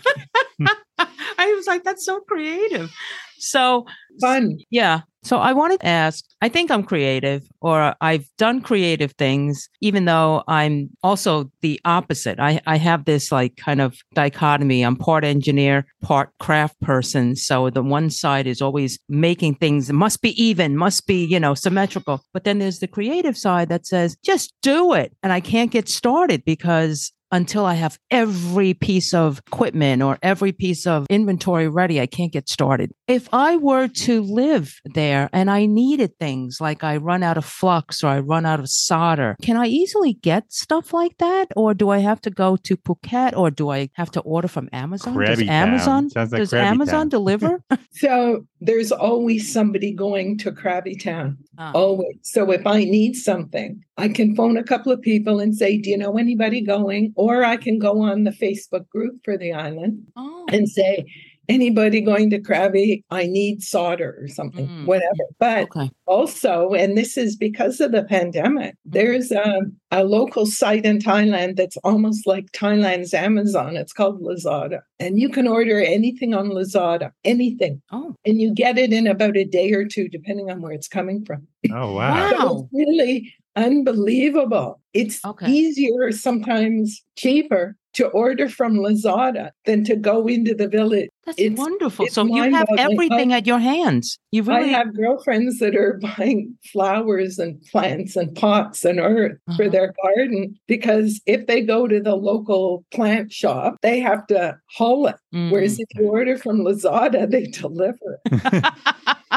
[1.00, 2.94] I was like, that's so creative.
[3.40, 3.88] So
[4.20, 4.60] fun.
[4.70, 5.02] Yeah.
[5.24, 10.06] So I wanted to ask I think I'm creative or I've done creative things, even
[10.06, 12.40] though I'm also the opposite.
[12.40, 14.82] I, I have this like kind of dichotomy.
[14.82, 17.36] I'm part engineer, part craft person.
[17.36, 21.54] So the one side is always making things must be even, must be, you know,
[21.54, 22.24] symmetrical.
[22.34, 25.16] But then there's the creative side that says, just do it.
[25.22, 30.52] And I can't get started because until I have every piece of equipment or every
[30.52, 32.92] piece of inventory ready, I can't get started.
[33.08, 37.46] If I were to live there and I needed things like I run out of
[37.46, 41.48] flux or I run out of solder, can I easily get stuff like that?
[41.56, 44.70] Or do I have to go to Phuket or do I have to order from
[44.74, 45.16] Amazon?
[45.16, 47.64] Krabi does Amazon like does Amazon deliver?
[47.92, 51.38] So there's always somebody going to Krabi Town.
[51.58, 51.72] Ah.
[51.74, 52.18] Always.
[52.22, 55.90] So if I need something, I can phone a couple of people and say, Do
[55.90, 57.14] you know anybody going?
[57.16, 60.46] Or I can go on the Facebook group for the island Oh.
[60.52, 61.06] and say,
[61.50, 63.04] Anybody going to Krabi?
[63.10, 64.86] I need solder or something, Mm.
[64.86, 65.26] whatever.
[65.38, 65.90] But Okay.
[66.06, 71.58] also, and this is because of the pandemic, there's a, a local site in Thailand
[71.58, 73.76] that's almost like Thailand's Amazon.
[73.76, 74.80] It's called Lazada.
[75.00, 77.82] And you can order anything on Lazada, anything.
[77.92, 78.16] Oh.
[78.26, 81.26] And you get it in about a day or two, depending on where it's coming
[81.26, 81.48] from.
[81.72, 82.32] Oh, wow.
[82.32, 82.38] Wow.
[82.40, 84.81] So it's really unbelievable.
[84.94, 85.50] It's Okay.
[85.50, 91.10] easier, sometimes cheaper to order from Lazada than to go into the village.
[91.26, 92.06] That's It's- wonderful.
[92.06, 94.18] it's So you have everything I- at your hands.
[94.32, 99.38] You really I have girlfriends that are buying flowers and plants and pots and earth
[99.58, 99.72] for Uh-huh.
[99.72, 105.08] their garden because if they go to the local plant shop, they have to haul
[105.08, 105.16] it.
[105.32, 105.82] Whereas Mm.
[105.82, 108.32] if you order from Lazada, they deliver it.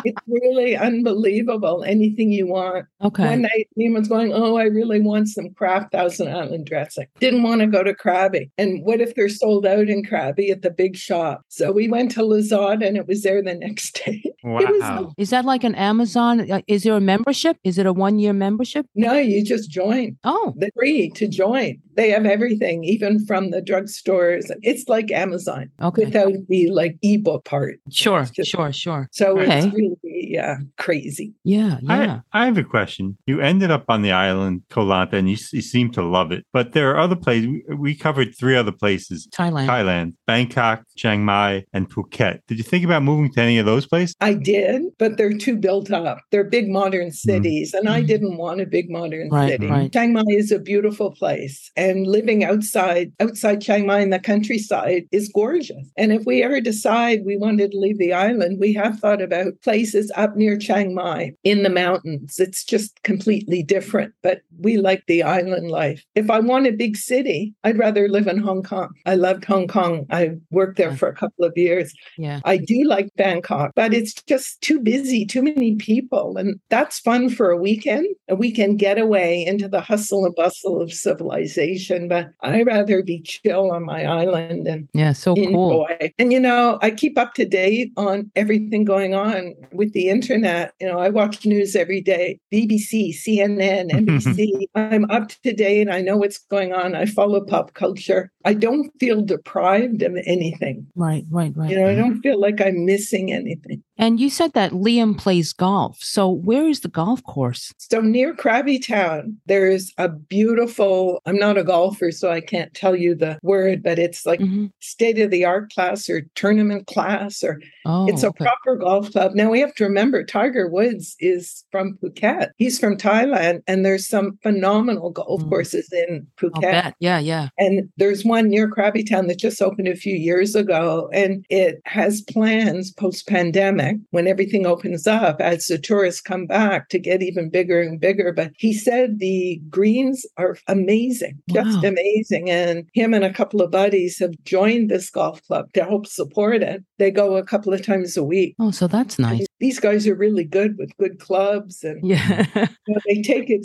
[0.05, 1.85] It's really unbelievable.
[1.85, 2.85] Anything you want.
[3.03, 3.27] okay.
[3.27, 7.07] One night, Neiman's going, Oh, I really want some Kraft Thousand Island dressing.
[7.21, 8.51] Didn't want to go to Krabi.
[8.59, 11.43] And what if they're sold out in Krabi at the big shop?
[11.49, 14.23] So we went to Lazada and it was there the next day.
[14.25, 15.13] It was Wow.
[15.19, 16.51] Is that like an Amazon?
[16.51, 17.57] uh, Is there a membership?
[17.65, 18.87] Is it a one year membership?
[18.95, 20.17] No, you just join.
[20.25, 21.81] Oh, They're free to join.
[21.97, 24.51] They have everything, even from the drugstores.
[24.63, 26.05] It's like Amazon okay.
[26.07, 27.79] without the like ebook part.
[27.91, 29.09] Sure, just- sure, sure.
[29.13, 29.59] So Okay.
[29.67, 31.33] it's really uh, crazy.
[31.45, 32.21] Yeah, yeah.
[32.33, 33.17] I, I have a question.
[33.27, 36.33] You ended up on the island, Koh Lanta, and you, s- you seem to love
[36.33, 36.45] it.
[36.53, 37.47] But there are other places.
[37.69, 39.67] We, we covered three other places Thailand.
[39.69, 42.41] Thailand, Bangkok, Chiang Mai, and Phuket.
[42.49, 44.15] Did you think about moving to any of those places?
[44.21, 46.19] I did, but they're too built up.
[46.31, 48.07] They're big modern cities, and I Mhm.
[48.07, 49.67] didn't want a big modern Right, city.
[49.67, 49.93] right.
[49.93, 55.05] Chiang Mai is a beautiful place, and living outside outside Chiang Mai in the countryside
[55.13, 55.91] is gorgeous.
[55.97, 59.61] And if we ever decide we wanted to leave the island, we have thought about
[59.63, 62.37] places up near Chiang Mai in the mountains.
[62.39, 66.05] It's just completely different, but we like the island life.
[66.15, 68.91] If I want a big city, I'd rather live in Hong Kong.
[69.07, 70.07] I loved Hong Kong.
[70.11, 70.97] I worked there Yeah.
[70.97, 71.93] for a couple of years.
[72.19, 72.41] Yeah.
[72.45, 76.37] I do like Bangkok, but it's just too busy, too many people.
[76.37, 80.93] And that's fun for a weekend, a weekend getaway into the hustle and bustle of
[80.93, 82.09] civilization.
[82.09, 85.87] But I'd rather be chill on my island and Yeah, so cool.
[85.89, 86.13] enjoy.
[86.19, 90.73] And, you know, I keep up to date on everything going on with the internet.
[90.81, 94.44] You know, I watch news every day BBC, CNN, NBC.
[94.75, 95.89] I'm up to date.
[95.89, 96.95] I know what's going on.
[96.95, 98.31] I follow pop culture.
[98.45, 100.87] I don't feel deprived of anything.
[100.95, 101.71] Right, right, right.
[101.71, 103.83] You know, I don't feel like I'm missing anything.
[103.97, 105.99] And you said that Liam plays golf.
[106.01, 107.73] So where is the golf course?
[107.79, 112.97] So near Krabi Town, there's a beautiful, I'm not a golfer, so I can't tell
[112.97, 114.71] you the word, but it's like Mhm.
[114.81, 118.45] state of the art class or tournament class, or Oh, it's a okay.
[118.45, 119.35] proper golf club.
[119.35, 122.51] Now we have to remember Tiger Woods is from Phuket.
[122.57, 125.49] He's from Thailand, and there's some phenomenal golf Mm.
[125.49, 126.93] courses in Phuket.
[127.01, 127.49] Yeah, yeah.
[127.59, 131.81] And there's one near Krabi Town that just opened a few years ago, and it
[131.85, 137.23] has plans post pandemic when everything opens up as the tourists come back to get
[137.23, 138.33] even bigger and bigger.
[138.33, 142.51] But he said the greens are amazing, just amazing.
[142.51, 146.63] And him and a couple of buddies have joined this golf club to help support
[146.63, 146.83] it.
[146.99, 148.55] They go a couple of times a week.
[148.59, 149.47] Oh, so that's nice.
[149.61, 152.47] These guys are really good with good clubs and Yeah.
[152.87, 153.65] you know, they take it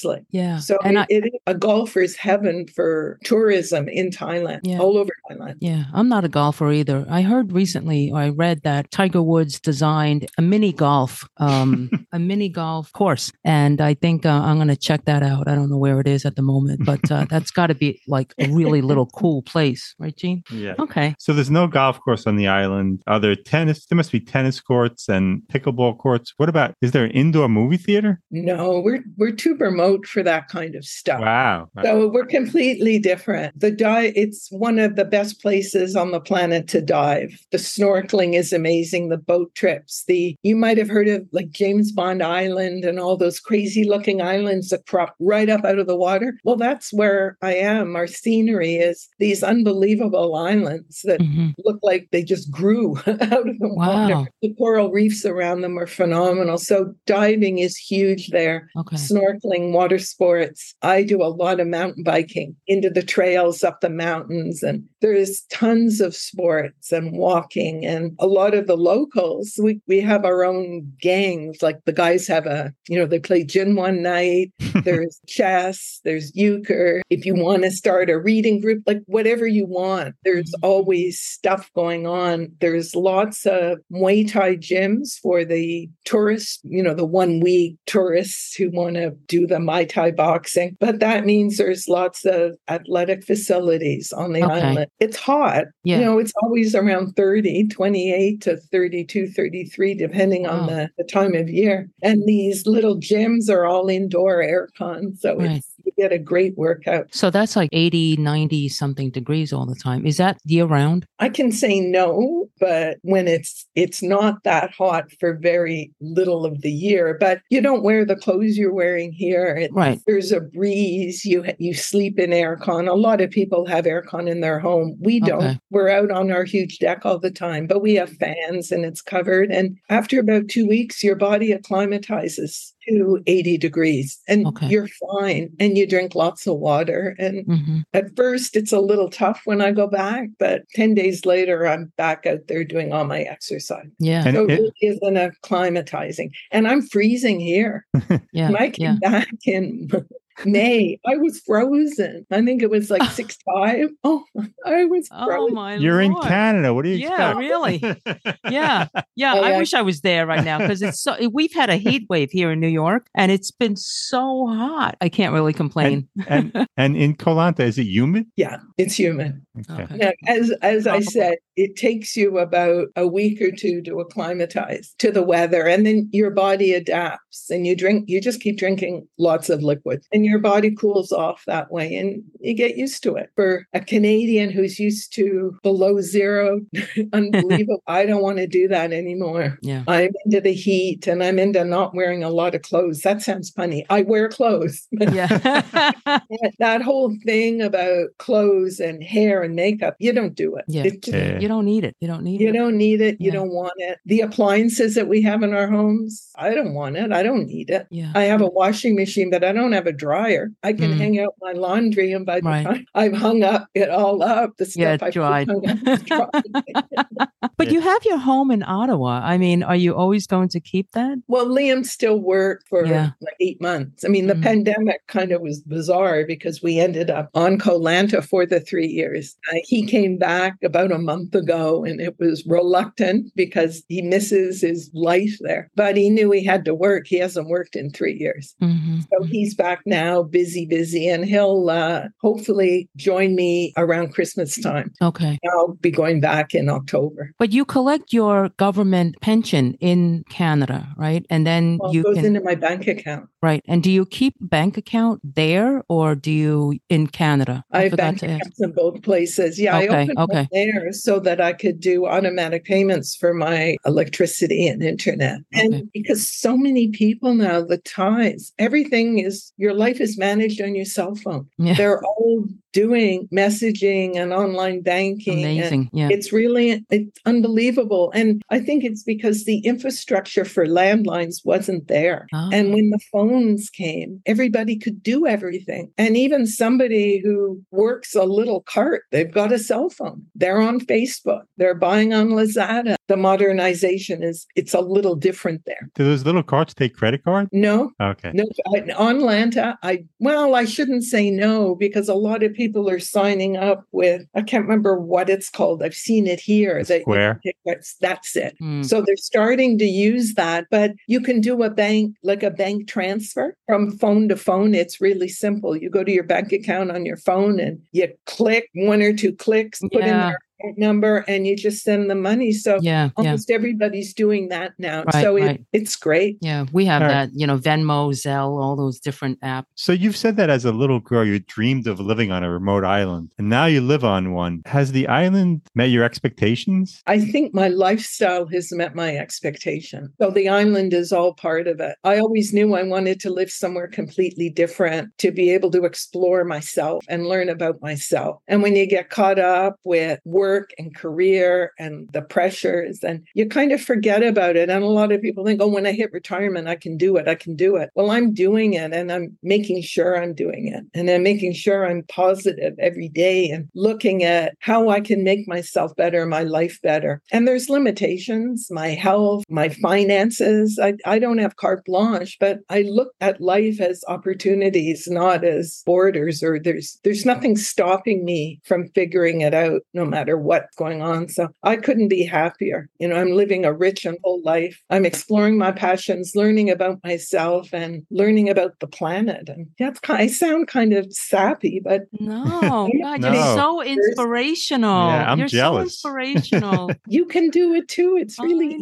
[0.00, 0.26] seriously.
[0.30, 0.58] yeah.
[0.58, 4.78] So and it, I, it is a golfer's heaven for tourism in Thailand, Yeah.
[4.78, 5.56] all over Thailand.
[5.60, 7.06] yeah, I'm not a golfer either.
[7.08, 12.18] I heard recently, or I read that Tiger Woods designed a mini golf, um, a
[12.18, 15.48] mini golf course, and I think uh, I'm going to check that out.
[15.48, 18.00] I don't know where it is at the moment, but uh, that's got to be
[18.06, 20.42] like a really little cool place, right, Gene?
[20.50, 20.74] Yeah.
[20.78, 21.14] Okay.
[21.18, 23.02] So there's no golf course on the island.
[23.06, 23.86] Are there tennis?
[23.86, 26.32] There must be tennis courts and pickleball courts.
[26.36, 26.74] What about?
[26.82, 28.20] Is there an indoor movie theater?
[28.30, 31.20] No, we're we're too remote for that kind of stuff.
[31.20, 31.68] Wow.
[31.82, 33.58] So we're completely different.
[33.58, 37.38] The dive, it's one of the best places on the planet to dive.
[37.52, 39.08] The snorkeling is amazing.
[39.08, 43.16] The boat trips, the you might have heard of like James Bond Island and all
[43.16, 46.38] those crazy looking islands that crop right up out of the water.
[46.44, 47.96] Well, that's where I am.
[47.96, 53.58] Our scenery is these unbelievable islands that hmm look like they just grew out of
[53.58, 54.08] the Wow.
[54.08, 54.30] water.
[54.42, 56.56] The coral reefs around them are phenomenal.
[56.58, 58.96] So diving is huge there Okay.
[58.96, 60.74] snorkeling, water sports.
[60.82, 65.42] I do a lot of mountain biking into the trails up the mountains and there's
[65.52, 70.42] tons of sports and walking and a lot of the locals we, we have our
[70.44, 74.52] own gangs like the guys have a you know they play gin one night
[74.84, 79.66] there's chess there's euchre if you want to start a reading group like whatever you
[79.66, 80.66] want there's Mm-hmm.
[80.70, 86.94] always stuff going on there's lots of muay thai gyms for the tourists you know
[86.94, 91.56] the one week tourists who want to do the muay thai boxing but that means
[91.56, 94.54] there's lots of athletic facilities on the Okay.
[94.60, 95.98] island it's hot Yeah.
[95.98, 100.60] you know it's always around 30 28 to 32 33 depending Wow.
[100.60, 105.36] on the, the time of year and these little gyms are all indoor aircon so
[105.36, 105.56] Right.
[105.58, 105.68] it's
[105.98, 110.06] get a great workout So that's like 80, 90 something degrees all the time.
[110.06, 111.04] Is that year round?
[111.18, 116.62] I can say no, but when it's it's not that hot for very little of
[116.62, 119.56] the year, but you don't wear the clothes you're wearing here.
[119.56, 120.00] It- Right.
[120.06, 121.24] There's a breeze.
[121.24, 122.88] You you sleep in aircon.
[122.88, 124.96] A lot of people have aircon in their home.
[125.00, 125.42] We don't.
[125.44, 125.58] Okay.
[125.70, 129.02] We're out on our huge deck all the time, but we have fans and it's
[129.02, 129.50] covered.
[129.50, 134.68] And after about two weeks, your body acclimatizes to 80 degrees, and Okay.
[134.68, 135.50] you're fine.
[135.60, 139.60] And you drink lots of water and hmm at first, it's a little tough when
[139.60, 143.86] I go back, but 10 days later, I'm back out there doing all my exercise.
[143.98, 144.24] Yeah.
[144.26, 146.30] And so it it- really isn't acclimatizing.
[146.52, 147.86] And I'm freezing here.
[148.32, 148.50] Yeah.
[148.50, 149.10] When I came yeah.
[149.10, 149.88] back in
[150.44, 152.26] May, I was frozen.
[152.30, 153.88] I think it was like six five.
[154.04, 154.24] Oh,
[154.64, 156.74] I was Oh my You're in Canada.
[156.74, 157.38] What do you Yeah, expect?
[157.38, 158.34] really.
[158.50, 158.88] Yeah.
[159.16, 159.34] Yeah.
[159.34, 159.58] Oh, I yeah.
[159.58, 162.50] wish I was there right now because it's so, we've had a heat wave here
[162.50, 164.96] in New York and it's been so hot.
[165.00, 166.08] I can't really complain.
[166.26, 168.26] and and in Koh Lanta, is it humid?
[168.36, 169.44] Yeah, it's human.
[169.70, 169.82] Okay.
[169.82, 169.96] Okay.
[169.96, 174.94] Now, as as I said, it takes you about a week or two to acclimatize
[174.98, 178.04] to the weather, and then your body adapts, and you drink.
[178.06, 182.22] You just keep drinking lots of liquids, and your body cools off that way, and
[182.40, 183.30] you get used to it.
[183.36, 186.60] For a Canadian who's used to below zero,
[187.12, 187.82] unbelievable.
[187.86, 189.58] I don't want to do that anymore.
[189.62, 189.84] Yeah.
[189.88, 193.00] I'm into the heat, and I'm into not wearing a lot of clothes.
[193.02, 193.84] That sounds funny.
[193.90, 194.86] I wear clothes.
[195.18, 195.26] Yeah.
[196.06, 200.64] that, that whole thing about clothes and hair and makeup, you don't do it.
[200.68, 200.82] Yeah.
[200.84, 201.38] Just- Yeah.
[201.40, 201.96] you don't need it.
[202.00, 202.52] You don't need You it.
[202.52, 203.16] don't need it.
[203.20, 203.32] You Yeah.
[203.38, 203.98] don't want it.
[204.06, 207.10] The appliances that we have in our homes, I don't want it.
[207.12, 207.86] I don't need it.
[207.90, 208.12] Yeah.
[208.14, 210.17] I have a washing machine, but I don't have a dryer.
[210.18, 210.96] I can Mm.
[210.98, 212.64] hang out my laundry, and by the Right.
[212.64, 215.48] time I've hung up it all up, the stuff Yeah, I it's dried.
[215.48, 217.28] hung up is dried.
[217.56, 219.20] But you have your home in Ottawa.
[219.24, 221.18] I mean, are you always going to keep that?
[221.28, 223.10] Well, Liam still worked for Yeah.
[223.20, 224.04] like eight months.
[224.04, 224.42] I mean, the Mhm.
[224.42, 228.86] pandemic kind of was bizarre because we ended up on Koh Lanta for the three
[228.86, 229.36] years.
[229.52, 234.60] Uh, he came back about a month ago and it was reluctant because he misses
[234.60, 235.70] his life there.
[235.74, 237.06] But he knew he had to work.
[237.06, 238.54] He hasn't worked in three years.
[238.62, 239.00] Mm-hmm.
[239.12, 244.92] So he's back now, busy, busy, and he'll uh, hopefully join me around Christmas time.
[245.02, 245.38] Okay.
[245.52, 247.32] I'll be going back in October.
[247.38, 251.24] But you collect your government pension in Canada, right?
[251.30, 253.28] And then Well, you it goes can into my bank account.
[253.42, 253.62] right.
[253.68, 257.64] And do you keep bank account there or do you in Canada?
[257.72, 259.58] I have forgot bank accounts in both places.
[259.60, 260.48] Yeah, Okay, I opened okay.
[260.52, 265.40] there so that I could do automatic payments for my electricity and internet.
[265.52, 265.84] And Okay.
[265.92, 270.84] because so many people now, the Thais, everything is your life is managed on your
[270.84, 271.48] cell phone.
[271.58, 271.74] Yeah.
[271.74, 272.44] They're all
[272.82, 275.42] doing messaging and online banking.
[275.44, 275.90] and Amazing.
[275.92, 276.08] Yeah.
[276.16, 278.10] it's really it's unbelievable.
[278.14, 282.20] And I think it's because the infrastructure for landlines wasn't there.
[282.32, 282.48] Ah.
[282.52, 285.84] And when the phones came, everybody could do everything.
[285.98, 287.36] And even somebody who
[287.84, 290.20] works a little cart, they've got a cell phone.
[290.40, 291.42] They're on Facebook.
[291.58, 292.94] They're buying on Lazada.
[293.08, 295.84] The modernization is it's a little different there.
[295.94, 297.48] Do those little carts take credit card?
[297.52, 298.30] No, Okay.
[298.38, 299.92] no, I, on Lanta, I
[300.28, 304.22] well, I shouldn't say no because a lot of people are signing up with.
[304.34, 305.82] I can't remember what it's called.
[305.82, 306.82] I've seen it here.
[306.84, 307.40] that Square?
[307.42, 308.56] can That's that's it.
[308.62, 308.84] Mm.
[308.84, 312.88] So they're starting to use that, but you can do a bank like a bank
[312.88, 314.74] transfer from phone to phone.
[314.74, 315.76] It's really simple.
[315.76, 319.34] You go to your bank account on your phone and you click one or two
[319.34, 320.12] clicks, put in Yeah.
[320.18, 320.42] their account
[320.76, 322.52] number, and you just send the money.
[322.52, 322.98] So Yeah.
[322.98, 323.10] Yeah.
[323.16, 325.04] almost everybody's doing that now.
[325.04, 325.64] Right, so it, right.
[325.72, 326.38] it's great.
[326.40, 326.66] Yeah.
[326.72, 327.26] We have All right.
[327.26, 329.64] that, you know, Venmo, Zelle, all those different apps.
[329.76, 332.84] So you've said that as a little girl, you dreamed of living on a remote
[332.84, 334.62] island, and now you live on one.
[334.66, 337.02] Has the island met your expectations?
[337.06, 340.12] I think my lifestyle has met my expectation.
[340.20, 341.96] So the island is all part of it.
[342.04, 346.44] I always knew I wanted to live somewhere completely different to be able to explore
[346.44, 348.42] myself and learn about myself.
[348.48, 353.26] And when you get caught up with work work and career and the pressures, and
[353.34, 354.70] you kind of forget about it.
[354.70, 357.28] And a lot of people think, oh, when I hit retirement, I can do it.
[357.28, 357.90] I can do it.
[357.94, 360.84] Well, I'm doing it and I'm making sure I'm doing it.
[360.94, 365.46] And I'm making sure I'm positive every day and looking at how I can make
[365.46, 367.20] myself better, my life better.
[367.30, 370.78] And there's limitations, my health, my finances.
[370.82, 375.82] I, I don't have carte blanche, but I look at life as opportunities, not as
[375.84, 381.02] borders or there's there's nothing stopping me from figuring it out no matter what's going
[381.02, 381.28] on.
[381.28, 382.88] So I couldn't be happier.
[382.98, 384.82] You know, I'm living a rich and full life.
[384.90, 389.48] I'm exploring my passions, learning about myself and learning about the planet.
[389.48, 393.32] And that's kind of, I sound kind of sappy, but no, God, no.
[393.32, 395.08] you're so inspirational.
[395.08, 396.00] Yeah, I'm you're jealous.
[396.00, 396.90] So inspirational.
[397.06, 398.16] you can do it too.
[398.18, 398.78] It's really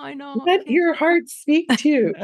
[0.00, 0.42] I know.
[0.46, 2.14] Let your heart speak to you.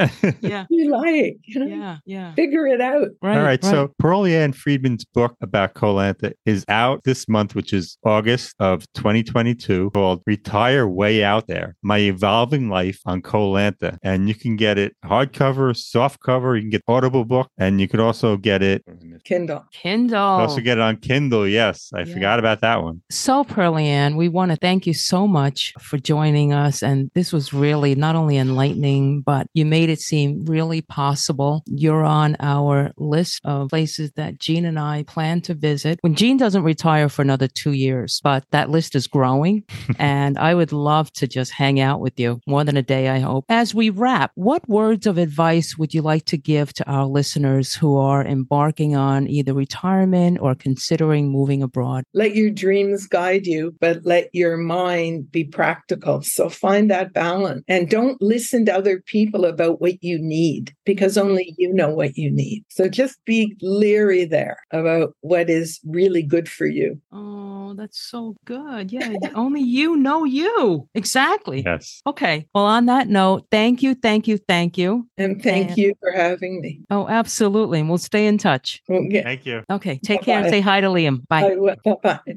[0.40, 0.64] yeah.
[0.70, 2.34] You like, you know, yeah, yeah.
[2.34, 3.08] Figure it out.
[3.22, 3.36] Right.
[3.36, 3.62] All right.
[3.62, 3.64] right.
[3.64, 8.90] So Pearlie Friedman's book about Koh Lanta is out this month, which is August of
[8.94, 13.98] 2022, called Retire Way Out There: My Evolving Life on Koh Lanta.
[14.02, 16.56] And you can get it hardcover, soft cover.
[16.56, 18.82] You can get Audible book, and you could also get it
[19.24, 19.64] Kindle.
[19.72, 20.18] Kindle.
[20.18, 21.46] Also get it on Kindle.
[21.46, 22.14] Yes, I yeah.
[22.14, 23.02] forgot about that one.
[23.10, 27.52] So Pearlie we want to thank you so much for joining us, and this was
[27.52, 31.64] really really not only enlightening, but you made it seem really possible.
[31.66, 36.36] You're on our list of places that Gene and I plan to visit when Gene
[36.36, 39.64] doesn't retire for another two years, but that list is growing.
[39.98, 43.18] and I would love to just hang out with you more than a day, I
[43.18, 43.44] hope.
[43.48, 47.74] As we wrap, what words of advice would you like to give to our listeners
[47.74, 52.04] who are embarking on either retirement or considering moving abroad?
[52.14, 56.22] Let your dreams guide you, but let your mind be practical.
[56.22, 61.18] So find that balance and don't listen to other people about what you need because
[61.18, 62.64] only you know what you need.
[62.68, 67.00] So just be leery there about what is really good for you.
[67.12, 68.92] Oh, that's so good.
[68.92, 70.88] Yeah, only you know you.
[70.94, 71.62] Exactly.
[71.64, 72.00] Yes.
[72.06, 72.46] Okay.
[72.54, 75.08] Well, on that note, thank you, thank you, thank you.
[75.18, 76.80] And thank and, you for having me.
[76.90, 77.80] Oh, absolutely.
[77.80, 78.82] And we'll stay in touch.
[78.88, 79.22] Okay.
[79.22, 79.62] Thank you.
[79.70, 79.98] Okay.
[79.98, 80.24] Take Bye-bye.
[80.24, 81.26] care and say hi to Liam.
[81.28, 81.56] Bye.
[82.02, 82.36] Bye.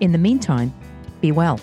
[0.00, 0.72] In the meantime,
[1.20, 1.58] be well.